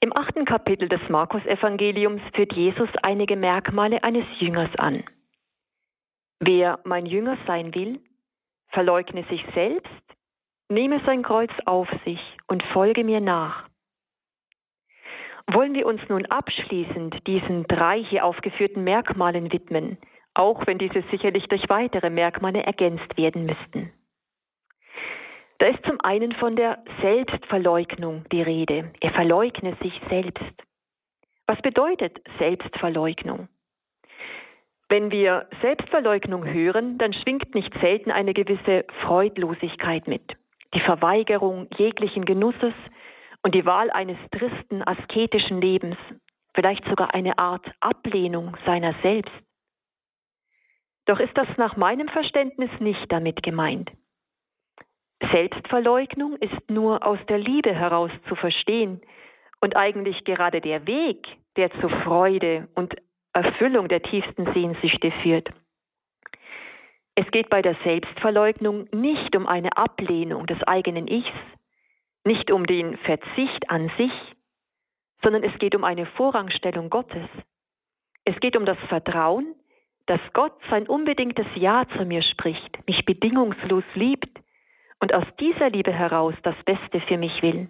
Im 0.00 0.14
achten 0.14 0.44
Kapitel 0.44 0.86
des 0.88 1.00
Markus-Evangeliums 1.08 2.20
führt 2.34 2.52
Jesus 2.52 2.90
einige 3.02 3.36
Merkmale 3.36 4.04
eines 4.04 4.26
Jüngers 4.38 4.70
an. 4.76 5.02
Wer 6.40 6.78
mein 6.84 7.06
Jünger 7.06 7.38
sein 7.46 7.74
will, 7.74 8.00
verleugne 8.68 9.24
sich 9.30 9.42
selbst, 9.54 9.88
nehme 10.68 11.00
sein 11.06 11.22
Kreuz 11.22 11.50
auf 11.64 11.88
sich 12.04 12.20
und 12.48 12.62
folge 12.74 13.02
mir 13.02 13.20
nach. 13.20 13.66
Wollen 15.50 15.72
wir 15.72 15.86
uns 15.86 16.02
nun 16.10 16.26
abschließend 16.26 17.26
diesen 17.26 17.66
drei 17.66 18.04
hier 18.04 18.26
aufgeführten 18.26 18.84
Merkmalen 18.84 19.50
widmen, 19.50 19.96
auch 20.34 20.66
wenn 20.66 20.78
diese 20.78 21.02
sicherlich 21.10 21.46
durch 21.48 21.68
weitere 21.68 22.10
Merkmale 22.10 22.62
ergänzt 22.62 23.16
werden 23.16 23.46
müssten. 23.46 23.92
Da 25.58 25.66
ist 25.66 25.84
zum 25.84 26.00
einen 26.00 26.32
von 26.32 26.54
der 26.54 26.78
Selbstverleugnung 27.00 28.24
die 28.30 28.42
Rede. 28.42 28.92
Er 29.00 29.10
verleugne 29.10 29.76
sich 29.82 30.00
selbst. 30.08 30.44
Was 31.46 31.60
bedeutet 31.62 32.20
Selbstverleugnung? 32.38 33.48
Wenn 34.88 35.10
wir 35.10 35.48
Selbstverleugnung 35.60 36.46
hören, 36.46 36.96
dann 36.98 37.12
schwingt 37.12 37.54
nicht 37.54 37.72
selten 37.80 38.10
eine 38.10 38.32
gewisse 38.32 38.84
Freudlosigkeit 39.02 40.06
mit. 40.06 40.22
Die 40.74 40.80
Verweigerung 40.80 41.68
jeglichen 41.76 42.24
Genusses 42.24 42.74
und 43.42 43.54
die 43.54 43.66
Wahl 43.66 43.90
eines 43.90 44.18
tristen, 44.30 44.82
asketischen 44.86 45.60
Lebens, 45.60 45.96
vielleicht 46.54 46.84
sogar 46.86 47.14
eine 47.14 47.38
Art 47.38 47.66
Ablehnung 47.80 48.56
seiner 48.64 48.94
selbst. 49.02 49.32
Doch 51.08 51.20
ist 51.20 51.36
das 51.38 51.48
nach 51.56 51.74
meinem 51.78 52.06
Verständnis 52.08 52.70
nicht 52.80 53.10
damit 53.10 53.42
gemeint. 53.42 53.90
Selbstverleugnung 55.32 56.36
ist 56.36 56.70
nur 56.70 57.04
aus 57.04 57.18
der 57.30 57.38
Liebe 57.38 57.74
heraus 57.74 58.10
zu 58.28 58.34
verstehen 58.34 59.00
und 59.62 59.74
eigentlich 59.74 60.22
gerade 60.24 60.60
der 60.60 60.86
Weg, 60.86 61.26
der 61.56 61.70
zur 61.80 61.88
Freude 62.02 62.68
und 62.74 62.94
Erfüllung 63.32 63.88
der 63.88 64.02
tiefsten 64.02 64.52
Sehnsüchte 64.52 65.10
führt. 65.22 65.48
Es 67.14 67.28
geht 67.30 67.48
bei 67.48 67.62
der 67.62 67.76
Selbstverleugnung 67.84 68.86
nicht 68.92 69.34
um 69.34 69.46
eine 69.46 69.78
Ablehnung 69.78 70.46
des 70.46 70.62
eigenen 70.64 71.08
Ichs, 71.08 71.32
nicht 72.24 72.50
um 72.50 72.66
den 72.66 72.98
Verzicht 72.98 73.70
an 73.70 73.90
sich, 73.96 74.12
sondern 75.22 75.42
es 75.42 75.58
geht 75.58 75.74
um 75.74 75.84
eine 75.84 76.04
Vorrangstellung 76.04 76.90
Gottes. 76.90 77.28
Es 78.24 78.38
geht 78.40 78.58
um 78.58 78.66
das 78.66 78.78
Vertrauen, 78.88 79.54
dass 80.08 80.20
Gott 80.32 80.54
sein 80.70 80.88
unbedingtes 80.88 81.46
Ja 81.54 81.84
zu 81.96 82.04
mir 82.06 82.22
spricht, 82.22 82.78
mich 82.88 83.04
bedingungslos 83.04 83.84
liebt 83.94 84.30
und 85.00 85.12
aus 85.12 85.26
dieser 85.38 85.68
Liebe 85.68 85.92
heraus 85.92 86.34
das 86.42 86.56
Beste 86.64 87.00
für 87.02 87.18
mich 87.18 87.42
will. 87.42 87.68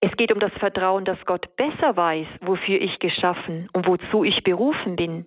Es 0.00 0.16
geht 0.16 0.32
um 0.32 0.40
das 0.40 0.52
Vertrauen, 0.54 1.04
dass 1.04 1.22
Gott 1.26 1.54
besser 1.56 1.94
weiß, 1.94 2.26
wofür 2.40 2.80
ich 2.80 2.98
geschaffen 3.00 3.68
und 3.74 3.86
wozu 3.86 4.24
ich 4.24 4.42
berufen 4.44 4.96
bin, 4.96 5.26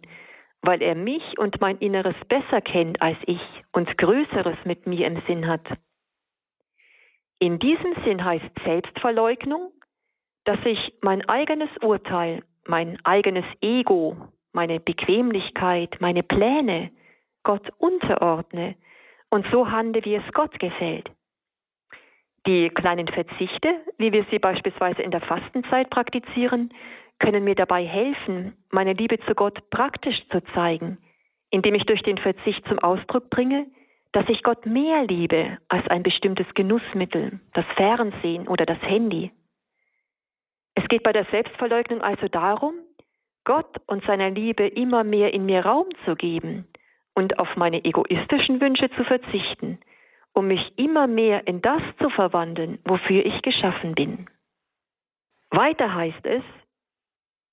weil 0.62 0.82
er 0.82 0.96
mich 0.96 1.38
und 1.38 1.62
mein 1.62 1.78
Inneres 1.78 2.16
besser 2.28 2.62
kennt 2.62 3.02
als 3.02 3.18
ich 3.28 3.42
und 3.72 3.96
Größeres 3.98 4.58
mit 4.66 4.88
mir 4.88 5.06
im 5.06 5.22
Sinn 5.28 5.48
hat. 5.48 5.66
In 7.38 7.60
diesem 7.60 7.94
Sinn 8.04 8.26
heißt 8.26 8.50
Selbstverleugnung, 8.66 9.72
dass 10.46 10.60
ich 10.66 10.94
mein 11.02 11.28
eigenes 11.30 11.70
Urteil, 11.82 12.44
mein 12.66 12.98
eigenes 13.06 13.46
Ego, 13.62 14.18
meine 14.54 14.80
Bequemlichkeit, 14.80 15.98
meine 16.00 16.24
Pläne 16.24 16.92
Gott 17.44 17.70
unterordne 17.78 18.76
und 19.30 19.46
so 19.52 19.70
handle, 19.70 20.04
wie 20.06 20.16
es 20.16 20.34
Gott 20.34 20.60
gefällt. 20.60 21.10
Die 22.48 22.70
kleinen 22.70 23.08
Verzichte, 23.08 23.76
wie 23.98 24.12
wir 24.12 24.26
sie 24.32 24.40
beispielsweise 24.40 25.02
in 25.02 25.12
der 25.12 25.22
Fastenzeit 25.22 25.90
praktizieren, 25.90 26.74
können 27.20 27.44
mir 27.44 27.56
dabei 27.56 27.86
helfen, 27.86 28.56
meine 28.72 28.94
Liebe 28.94 29.20
zu 29.20 29.36
Gott 29.36 29.70
praktisch 29.70 30.18
zu 30.32 30.42
zeigen, 30.54 30.98
indem 31.52 31.76
ich 31.76 31.86
durch 31.86 32.02
den 32.02 32.18
Verzicht 32.18 32.66
zum 32.68 32.80
Ausdruck 32.80 33.30
bringe, 33.30 33.68
dass 34.14 34.28
ich 34.30 34.42
Gott 34.42 34.66
mehr 34.66 35.04
liebe 35.04 35.58
als 35.68 35.88
ein 35.90 36.02
bestimmtes 36.02 36.48
Genussmittel, 36.56 37.40
das 37.54 37.66
Fernsehen 37.76 38.48
oder 38.48 38.66
das 38.66 38.82
Handy. 38.82 39.32
Es 40.76 40.88
geht 40.88 41.04
bei 41.04 41.12
der 41.12 41.26
Selbstverleugnung 41.26 42.02
also 42.02 42.28
darum, 42.28 42.76
Gott 43.50 43.82
und 43.88 44.06
seiner 44.06 44.30
Liebe 44.30 44.68
immer 44.68 45.04
mehr 45.04 45.34
in 45.34 45.48
mir 45.48 45.66
Raum 45.66 45.88
zu 46.06 46.16
geben 46.16 46.68
und 47.16 47.40
auf 47.40 47.56
meine 47.56 47.84
egoistischen 47.84 48.62
Wünsche 48.62 48.92
zu 48.92 49.04
verzichten, 49.04 49.80
um 50.34 50.46
mich 50.50 50.62
immer 50.78 51.08
mehr 51.08 51.48
in 51.48 51.60
das 51.60 51.82
zu 52.00 52.12
verwandeln, 52.12 52.78
wofür 52.86 53.26
ich 53.26 53.42
geschaffen 53.42 53.96
bin. 53.96 54.28
Weiter 55.50 55.96
heißt 55.96 56.28
es, 56.28 56.44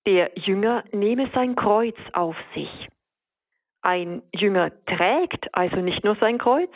der 0.04 0.32
Jünger 0.35 0.85
nehme 0.92 1.30
sein 1.32 1.56
Kreuz 1.56 1.96
auf 2.12 2.37
sich. 2.52 2.88
Ein 3.80 4.20
Jünger 4.35 4.72
trägt 4.85 5.48
also 5.54 5.76
nicht 5.76 6.04
nur 6.04 6.16
sein 6.16 6.37
Kreuz, 6.37 6.74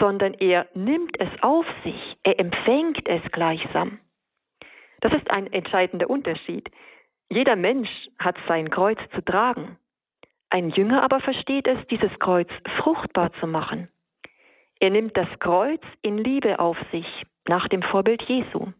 sondern 0.00 0.32
er 0.32 0.68
nimmt 0.72 1.20
es 1.20 1.28
auf 1.42 1.66
sich, 1.84 2.16
er 2.22 2.40
empfängt 2.40 3.06
es 3.06 3.20
gleichsam. 3.30 4.00
Das 5.02 5.12
ist 5.12 5.30
ein 5.30 5.52
entscheidender 5.52 6.08
Unterschied. 6.08 6.70
Jeder 7.30 7.56
Mensch 7.56 7.90
hat 8.18 8.36
sein 8.48 8.70
Kreuz 8.70 8.98
zu 9.14 9.22
tragen. 9.24 9.78
Ein 10.50 10.70
Jünger 10.70 11.02
aber 11.02 11.20
versteht 11.20 11.66
es, 11.66 11.78
dieses 11.88 12.16
Kreuz 12.18 12.48
fruchtbar 12.78 13.32
zu 13.40 13.46
machen. 13.46 13.88
Er 14.80 14.90
nimmt 14.90 15.16
das 15.16 15.28
Kreuz 15.40 15.82
in 16.02 16.18
Liebe 16.18 16.58
auf 16.58 16.76
sich, 16.92 17.06
nach 17.48 17.68
dem 17.68 17.82
Vorbild 17.82 18.22
Jesu. 18.22 18.72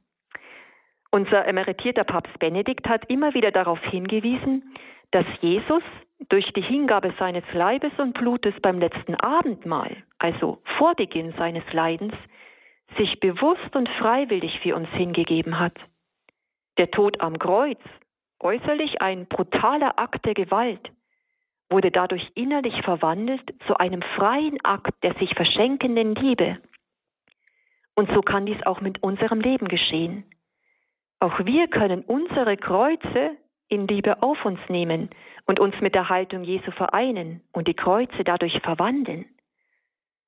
Unser 1.10 1.46
emeritierter 1.46 2.04
Papst 2.04 2.38
Benedikt 2.38 2.88
hat 2.88 3.08
immer 3.08 3.34
wieder 3.34 3.50
darauf 3.50 3.80
hingewiesen, 3.84 4.74
dass 5.12 5.26
Jesus 5.40 5.82
durch 6.28 6.52
die 6.54 6.62
Hingabe 6.62 7.14
seines 7.18 7.44
Leibes 7.52 7.92
und 7.98 8.14
Blutes 8.14 8.54
beim 8.60 8.78
letzten 8.78 9.14
Abendmahl, 9.14 9.96
also 10.18 10.60
vor 10.76 10.94
Beginn 10.94 11.32
seines 11.38 11.64
Leidens, 11.72 12.14
sich 12.98 13.20
bewusst 13.20 13.74
und 13.74 13.88
freiwillig 13.90 14.58
für 14.60 14.74
uns 14.74 14.88
hingegeben 14.90 15.58
hat. 15.58 15.76
Der 16.78 16.90
Tod 16.90 17.20
am 17.20 17.38
Kreuz, 17.38 17.78
äußerlich 18.44 19.00
ein 19.00 19.26
brutaler 19.26 19.98
Akt 19.98 20.24
der 20.26 20.34
Gewalt, 20.34 20.92
wurde 21.70 21.90
dadurch 21.90 22.30
innerlich 22.34 22.80
verwandelt 22.82 23.42
zu 23.66 23.76
einem 23.78 24.02
freien 24.16 24.62
Akt 24.64 25.02
der 25.02 25.14
sich 25.14 25.34
verschenkenden 25.34 26.14
Liebe. 26.14 26.58
Und 27.96 28.10
so 28.12 28.20
kann 28.20 28.46
dies 28.46 28.62
auch 28.66 28.80
mit 28.80 29.02
unserem 29.02 29.40
Leben 29.40 29.68
geschehen. 29.68 30.24
Auch 31.20 31.38
wir 31.44 31.68
können 31.68 32.02
unsere 32.02 32.56
Kreuze 32.56 33.36
in 33.68 33.86
Liebe 33.88 34.22
auf 34.22 34.44
uns 34.44 34.60
nehmen 34.68 35.10
und 35.46 35.58
uns 35.58 35.74
mit 35.80 35.94
der 35.94 36.08
Haltung 36.08 36.44
Jesu 36.44 36.70
vereinen 36.72 37.42
und 37.52 37.66
die 37.66 37.74
Kreuze 37.74 38.24
dadurch 38.24 38.60
verwandeln. 38.60 39.26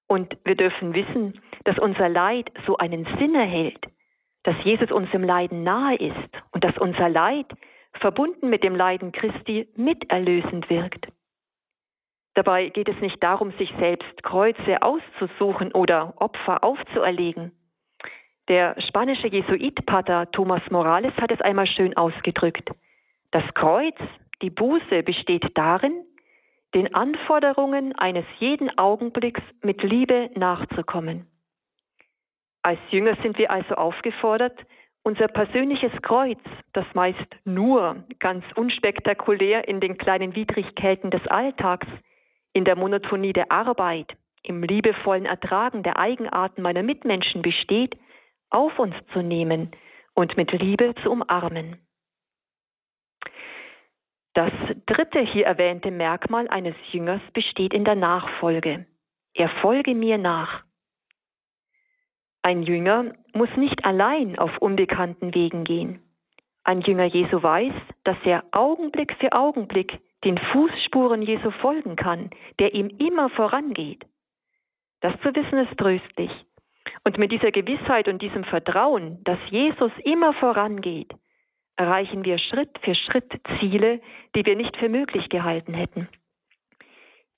Und 0.09 0.37
wir 0.45 0.55
dürfen 0.55 0.95
wissen, 0.95 1.41
dass 1.65 1.79
unser 1.79 2.09
Leid 2.09 2.51
so 2.67 2.77
einen 2.77 3.05
Sinn 3.19 3.35
erhält, 3.35 3.85
dass 4.45 4.57
Jesus 4.65 4.91
uns 4.93 5.09
im 5.13 5.25
Leiden 5.25 5.65
nahe 5.65 5.97
ist 5.97 6.31
und 6.53 6.63
dass 6.63 6.79
unser 6.79 7.09
Leid, 7.09 7.47
verbunden 8.01 8.49
mit 8.49 8.63
dem 8.65 8.75
Leiden 8.75 9.13
Christi, 9.13 9.69
miterlösend 9.77 10.69
wirkt. 10.71 11.07
Dabei 12.35 12.69
geht 12.69 12.89
es 12.89 13.01
nicht 13.01 13.23
darum, 13.23 13.53
sich 13.53 13.73
selbst 13.79 14.23
Kreuze 14.23 14.83
auszusuchen 14.83 15.73
oder 15.73 16.15
Opfer 16.19 16.63
aufzuerlegen. 16.63 17.53
Der 18.49 18.81
spanische 18.89 19.27
Jesuitpater 19.27 20.31
Thomas 20.31 20.63
Morales 20.71 21.15
hat 21.17 21.33
es 21.33 21.41
einmal 21.41 21.67
schön 21.67 21.97
ausgedrückt. 21.97 22.71
Das 23.31 23.43
Kreuz, 23.55 23.97
die 24.43 24.51
Buße 24.51 25.03
besteht 25.03 25.45
darin, 25.55 26.05
den 26.75 26.95
Anforderungen 26.95 27.97
eines 27.97 28.27
jeden 28.39 28.77
Augenblicks 28.79 29.43
mit 29.63 29.83
Liebe 29.83 30.31
nachzukommen. 30.35 31.27
Als 32.63 32.79
Jünger 32.91 33.17
sind 33.23 33.39
wir 33.39 33.51
also 33.51 33.75
aufgefordert, 33.77 34.59
unser 35.07 35.29
persönliches 35.29 35.93
Kreuz, 36.03 36.41
das 36.73 36.85
meist 36.93 37.37
nur 37.45 38.05
ganz 38.19 38.45
unspektakulär 38.57 39.69
in 39.69 39.79
den 39.79 39.99
kleinen 39.99 40.35
Widrigkeiten 40.35 41.13
des 41.13 41.25
Alltags, 41.29 41.87
in 42.53 42.65
der 42.65 42.75
Monotonie 42.75 43.33
der 43.33 43.53
Arbeit, 43.53 44.17
im 44.43 44.65
liebevollen 44.65 45.25
Ertragen 45.25 45.85
der 45.85 45.97
Eigenarten 45.97 46.61
meiner 46.61 46.83
Mitmenschen 46.83 47.41
besteht, 47.41 47.97
auf 48.51 48.77
uns 48.81 48.97
zu 49.13 49.23
nehmen 49.23 49.71
und 50.15 50.37
mit 50.37 50.51
Liebe 50.51 50.93
zu 51.05 51.13
umarmen. 51.13 51.77
Das 54.35 54.53
dritte 54.87 55.21
hier 55.21 55.47
erwähnte 55.47 55.93
Merkmal 55.93 56.49
eines 56.49 56.75
Jüngers 56.91 57.23
besteht 57.33 57.73
in 57.73 57.85
der 57.85 57.95
Nachfolge. 57.95 58.87
Er 59.35 59.51
folge 59.63 59.95
mir 59.95 60.19
nach. 60.19 60.65
Ein 62.43 62.65
Jünger 62.65 63.13
muss 63.37 63.55
nicht 63.57 63.85
allein 63.85 64.39
auf 64.39 64.57
unbekannten 64.59 65.35
Wegen 65.35 65.65
gehen. 65.65 66.01
Ein 66.65 66.81
Jünger 66.81 67.05
Jesu 67.05 67.43
weiß, 67.43 67.73
dass 68.05 68.17
er 68.25 68.45
Augenblick 68.51 69.15
für 69.21 69.33
Augenblick 69.33 70.01
den 70.25 70.39
Fußspuren 70.39 71.23
Jesu 71.23 71.51
folgen 71.63 71.95
kann, 71.95 72.31
der 72.59 72.75
ihm 72.75 72.89
immer 72.99 73.31
vorangeht. 73.31 74.05
Das 75.01 75.13
zu 75.21 75.35
wissen 75.35 75.59
ist 75.59 75.79
tröstlich. 75.79 76.31
Und 77.05 77.19
mit 77.19 77.31
dieser 77.31 77.53
Gewissheit 77.53 78.09
und 78.09 78.21
diesem 78.21 78.43
Vertrauen, 78.45 79.23
dass 79.23 79.39
Jesus 79.51 79.93
immer 80.03 80.33
vorangeht, 80.33 81.13
erreichen 81.77 82.25
wir 82.25 82.39
Schritt 82.39 82.77
für 82.83 82.95
Schritt 82.95 83.33
Ziele, 83.61 84.01
die 84.35 84.45
wir 84.45 84.57
nicht 84.57 84.77
für 84.79 84.89
möglich 84.89 85.29
gehalten 85.29 85.75
hätten. 85.75 86.09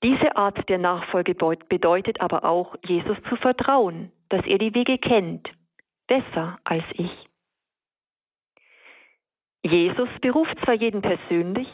Diese 0.01 0.35
Art 0.37 0.67
der 0.69 0.77
Nachfolge 0.77 1.35
bedeutet 1.35 2.21
aber 2.21 2.45
auch, 2.45 2.75
Jesus 2.85 3.17
zu 3.27 3.35
vertrauen, 3.35 4.11
dass 4.29 4.45
er 4.45 4.57
die 4.57 4.73
Wege 4.73 4.97
kennt, 4.97 5.49
besser 6.09 6.59
als 6.65 6.83
ich. 6.93 7.11
Jesus 9.63 10.09
beruft 10.21 10.57
zwar 10.65 10.73
jeden 10.73 11.01
persönlich, 11.01 11.69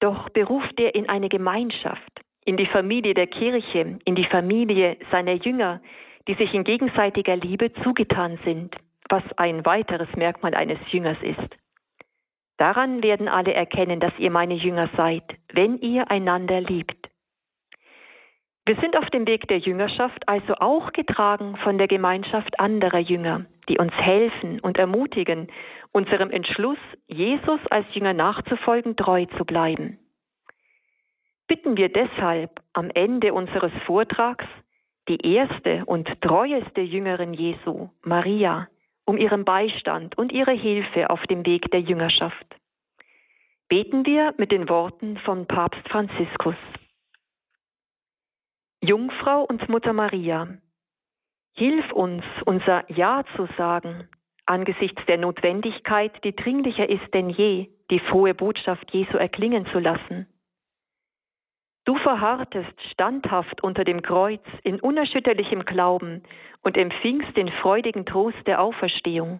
doch 0.00 0.28
beruft 0.30 0.80
er 0.80 0.94
in 0.94 1.08
eine 1.08 1.28
Gemeinschaft, 1.28 2.22
in 2.44 2.56
die 2.56 2.66
Familie 2.66 3.14
der 3.14 3.28
Kirche, 3.28 3.98
in 4.04 4.14
die 4.14 4.24
Familie 4.24 4.96
seiner 5.12 5.34
Jünger, 5.34 5.80
die 6.26 6.34
sich 6.34 6.52
in 6.54 6.64
gegenseitiger 6.64 7.36
Liebe 7.36 7.72
zugetan 7.84 8.38
sind, 8.44 8.74
was 9.08 9.22
ein 9.36 9.64
weiteres 9.66 10.08
Merkmal 10.16 10.54
eines 10.54 10.78
Jüngers 10.90 11.18
ist. 11.22 11.56
Daran 12.56 13.02
werden 13.02 13.28
alle 13.28 13.52
erkennen, 13.52 14.00
dass 14.00 14.16
ihr 14.18 14.30
meine 14.30 14.54
Jünger 14.54 14.88
seid, 14.96 15.24
wenn 15.52 15.78
ihr 15.78 16.10
einander 16.10 16.60
liebt. 16.60 17.11
Wir 18.64 18.76
sind 18.76 18.96
auf 18.96 19.10
dem 19.10 19.26
Weg 19.26 19.48
der 19.48 19.58
Jüngerschaft 19.58 20.28
also 20.28 20.54
auch 20.54 20.92
getragen 20.92 21.56
von 21.64 21.78
der 21.78 21.88
Gemeinschaft 21.88 22.60
anderer 22.60 23.00
Jünger, 23.00 23.46
die 23.68 23.78
uns 23.78 23.92
helfen 23.92 24.60
und 24.60 24.78
ermutigen, 24.78 25.48
unserem 25.90 26.30
Entschluss, 26.30 26.78
Jesus 27.08 27.60
als 27.70 27.86
Jünger 27.92 28.12
nachzufolgen, 28.12 28.96
treu 28.96 29.26
zu 29.36 29.44
bleiben. 29.44 29.98
Bitten 31.48 31.76
wir 31.76 31.88
deshalb 31.88 32.60
am 32.72 32.88
Ende 32.94 33.34
unseres 33.34 33.72
Vortrags 33.84 34.46
die 35.08 35.20
erste 35.34 35.84
und 35.86 36.08
treueste 36.20 36.82
Jüngerin 36.82 37.34
Jesu, 37.34 37.88
Maria, 38.02 38.68
um 39.04 39.18
ihren 39.18 39.44
Beistand 39.44 40.16
und 40.16 40.30
ihre 40.30 40.52
Hilfe 40.52 41.10
auf 41.10 41.20
dem 41.24 41.44
Weg 41.44 41.68
der 41.72 41.80
Jüngerschaft. 41.80 42.46
Beten 43.68 44.06
wir 44.06 44.34
mit 44.38 44.52
den 44.52 44.68
Worten 44.68 45.16
von 45.18 45.46
Papst 45.46 45.86
Franziskus. 45.88 46.54
Jungfrau 48.84 49.44
und 49.44 49.68
Mutter 49.68 49.92
Maria, 49.92 50.48
hilf 51.54 51.92
uns, 51.92 52.24
unser 52.46 52.82
Ja 52.90 53.22
zu 53.36 53.46
sagen, 53.56 54.08
angesichts 54.44 55.00
der 55.06 55.18
Notwendigkeit, 55.18 56.12
die 56.24 56.34
dringlicher 56.34 56.88
ist 56.88 57.14
denn 57.14 57.30
je, 57.30 57.68
die 57.92 58.00
frohe 58.00 58.34
Botschaft 58.34 58.92
Jesu 58.92 59.16
erklingen 59.16 59.66
zu 59.66 59.78
lassen. 59.78 60.26
Du 61.84 61.94
verharrtest 61.94 62.74
standhaft 62.90 63.62
unter 63.62 63.84
dem 63.84 64.02
Kreuz 64.02 64.42
in 64.64 64.80
unerschütterlichem 64.80 65.64
Glauben 65.64 66.24
und 66.64 66.76
empfingst 66.76 67.36
den 67.36 67.52
freudigen 67.52 68.04
Trost 68.04 68.44
der 68.48 68.60
Auferstehung. 68.60 69.38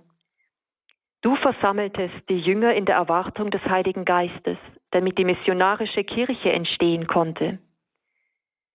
Du 1.22 1.35
versammeltest 1.35 2.28
die 2.28 2.38
Jünger 2.38 2.74
in 2.74 2.85
der 2.85 2.94
Erwartung 2.94 3.50
des 3.50 3.64
Heiligen 3.64 4.05
Geistes, 4.05 4.59
damit 4.92 5.18
die 5.18 5.24
missionarische 5.24 6.05
Kirche 6.05 6.52
entstehen 6.52 7.09
konnte. 7.09 7.59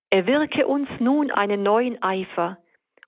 Erwirke 0.10 0.67
uns 0.67 0.88
nun 1.00 1.32
einen 1.32 1.63
neuen 1.63 2.02
Eifer, 2.02 2.58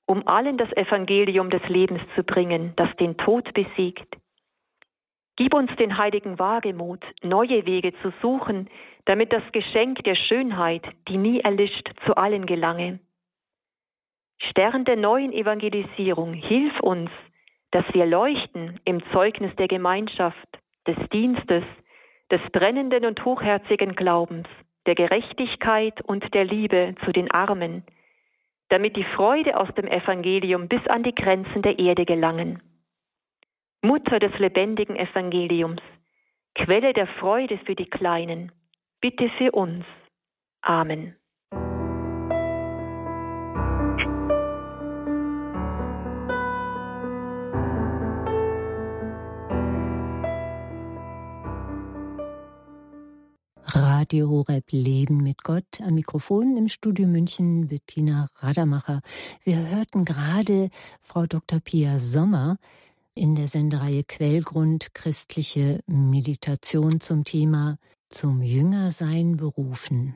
um 0.06 0.28
allen 0.28 0.58
das 0.58 0.72
Evangelium 0.74 1.50
des 1.50 1.62
Lebens 1.70 2.02
zu 2.16 2.24
bringen, 2.24 2.74
das 2.76 2.94
den 2.98 3.16
Tod 3.18 3.54
besiegt. 3.54 4.18
Gib 5.38 5.54
uns 5.54 5.74
den 5.78 5.98
heiligen 5.98 6.38
Wagemut, 6.40 7.02
neue 7.22 7.66
Wege 7.66 7.94
zu 8.02 8.12
suchen, 8.22 8.70
damit 9.06 9.32
das 9.32 9.44
Geschenk 9.54 10.04
der 10.04 10.16
Schönheit, 10.16 10.84
die 11.08 11.18
nie 11.18 11.40
erlischt, 11.40 11.90
zu 12.06 12.18
allen 12.18 12.46
gelange. 12.46 13.00
Stern 14.42 14.84
der 14.84 14.98
neuen 14.98 15.32
Evangelisierung, 15.32 16.34
hilf 16.34 16.78
uns, 16.82 17.10
dass 17.72 17.86
wir 17.94 18.06
leuchten 18.06 18.80
im 18.84 19.02
Zeugnis 19.14 19.56
der 19.56 19.68
Gemeinschaft, 19.68 20.60
des 20.88 20.98
Dienstes, 21.14 21.64
des 22.32 22.42
brennenden 22.52 23.06
und 23.06 23.24
hochherzigen 23.24 23.96
Glaubens, 23.96 24.48
der 24.90 24.96
Gerechtigkeit 24.96 26.02
und 26.02 26.34
der 26.34 26.46
Liebe 26.46 26.96
zu 27.06 27.12
den 27.12 27.30
Armen, 27.30 27.84
damit 28.70 28.96
die 28.96 29.04
Freude 29.04 29.56
aus 29.56 29.70
dem 29.76 29.86
Evangelium 29.86 30.68
bis 30.68 30.86
an 30.88 31.04
die 31.04 31.14
Grenzen 31.14 31.62
der 31.62 31.78
Erde 31.78 32.06
gelangen. 32.06 32.60
Mutter 33.84 34.18
des 34.18 34.38
lebendigen 34.40 34.96
Evangeliums, 34.96 35.82
Quelle 36.56 36.94
der 36.94 37.06
Freude 37.06 37.60
für 37.60 37.76
die 37.76 37.86
Kleinen, 37.86 38.52
bitte 39.00 39.30
für 39.38 39.52
uns. 39.52 39.86
Amen. 40.62 41.19
Radio 54.00 54.30
Horeb 54.30 54.72
Leben 54.72 55.18
mit 55.18 55.44
Gott. 55.44 55.82
Am 55.82 55.96
Mikrofon 55.96 56.56
im 56.56 56.70
Studio 56.70 57.06
München 57.06 57.68
Bettina 57.68 58.30
Rademacher. 58.36 59.02
Wir 59.44 59.58
hörten 59.58 60.06
gerade 60.06 60.70
Frau 61.02 61.26
Dr. 61.26 61.60
Pia 61.60 62.00
Sommer 62.00 62.56
in 63.14 63.36
der 63.36 63.48
Sendereihe 63.48 64.06
Quellgrund 64.06 64.94
christliche 64.94 65.82
Meditation 65.86 67.02
zum 67.02 67.26
Thema 67.26 67.78
zum 68.08 68.42
Jüngersein 68.42 69.36
berufen. 69.36 70.16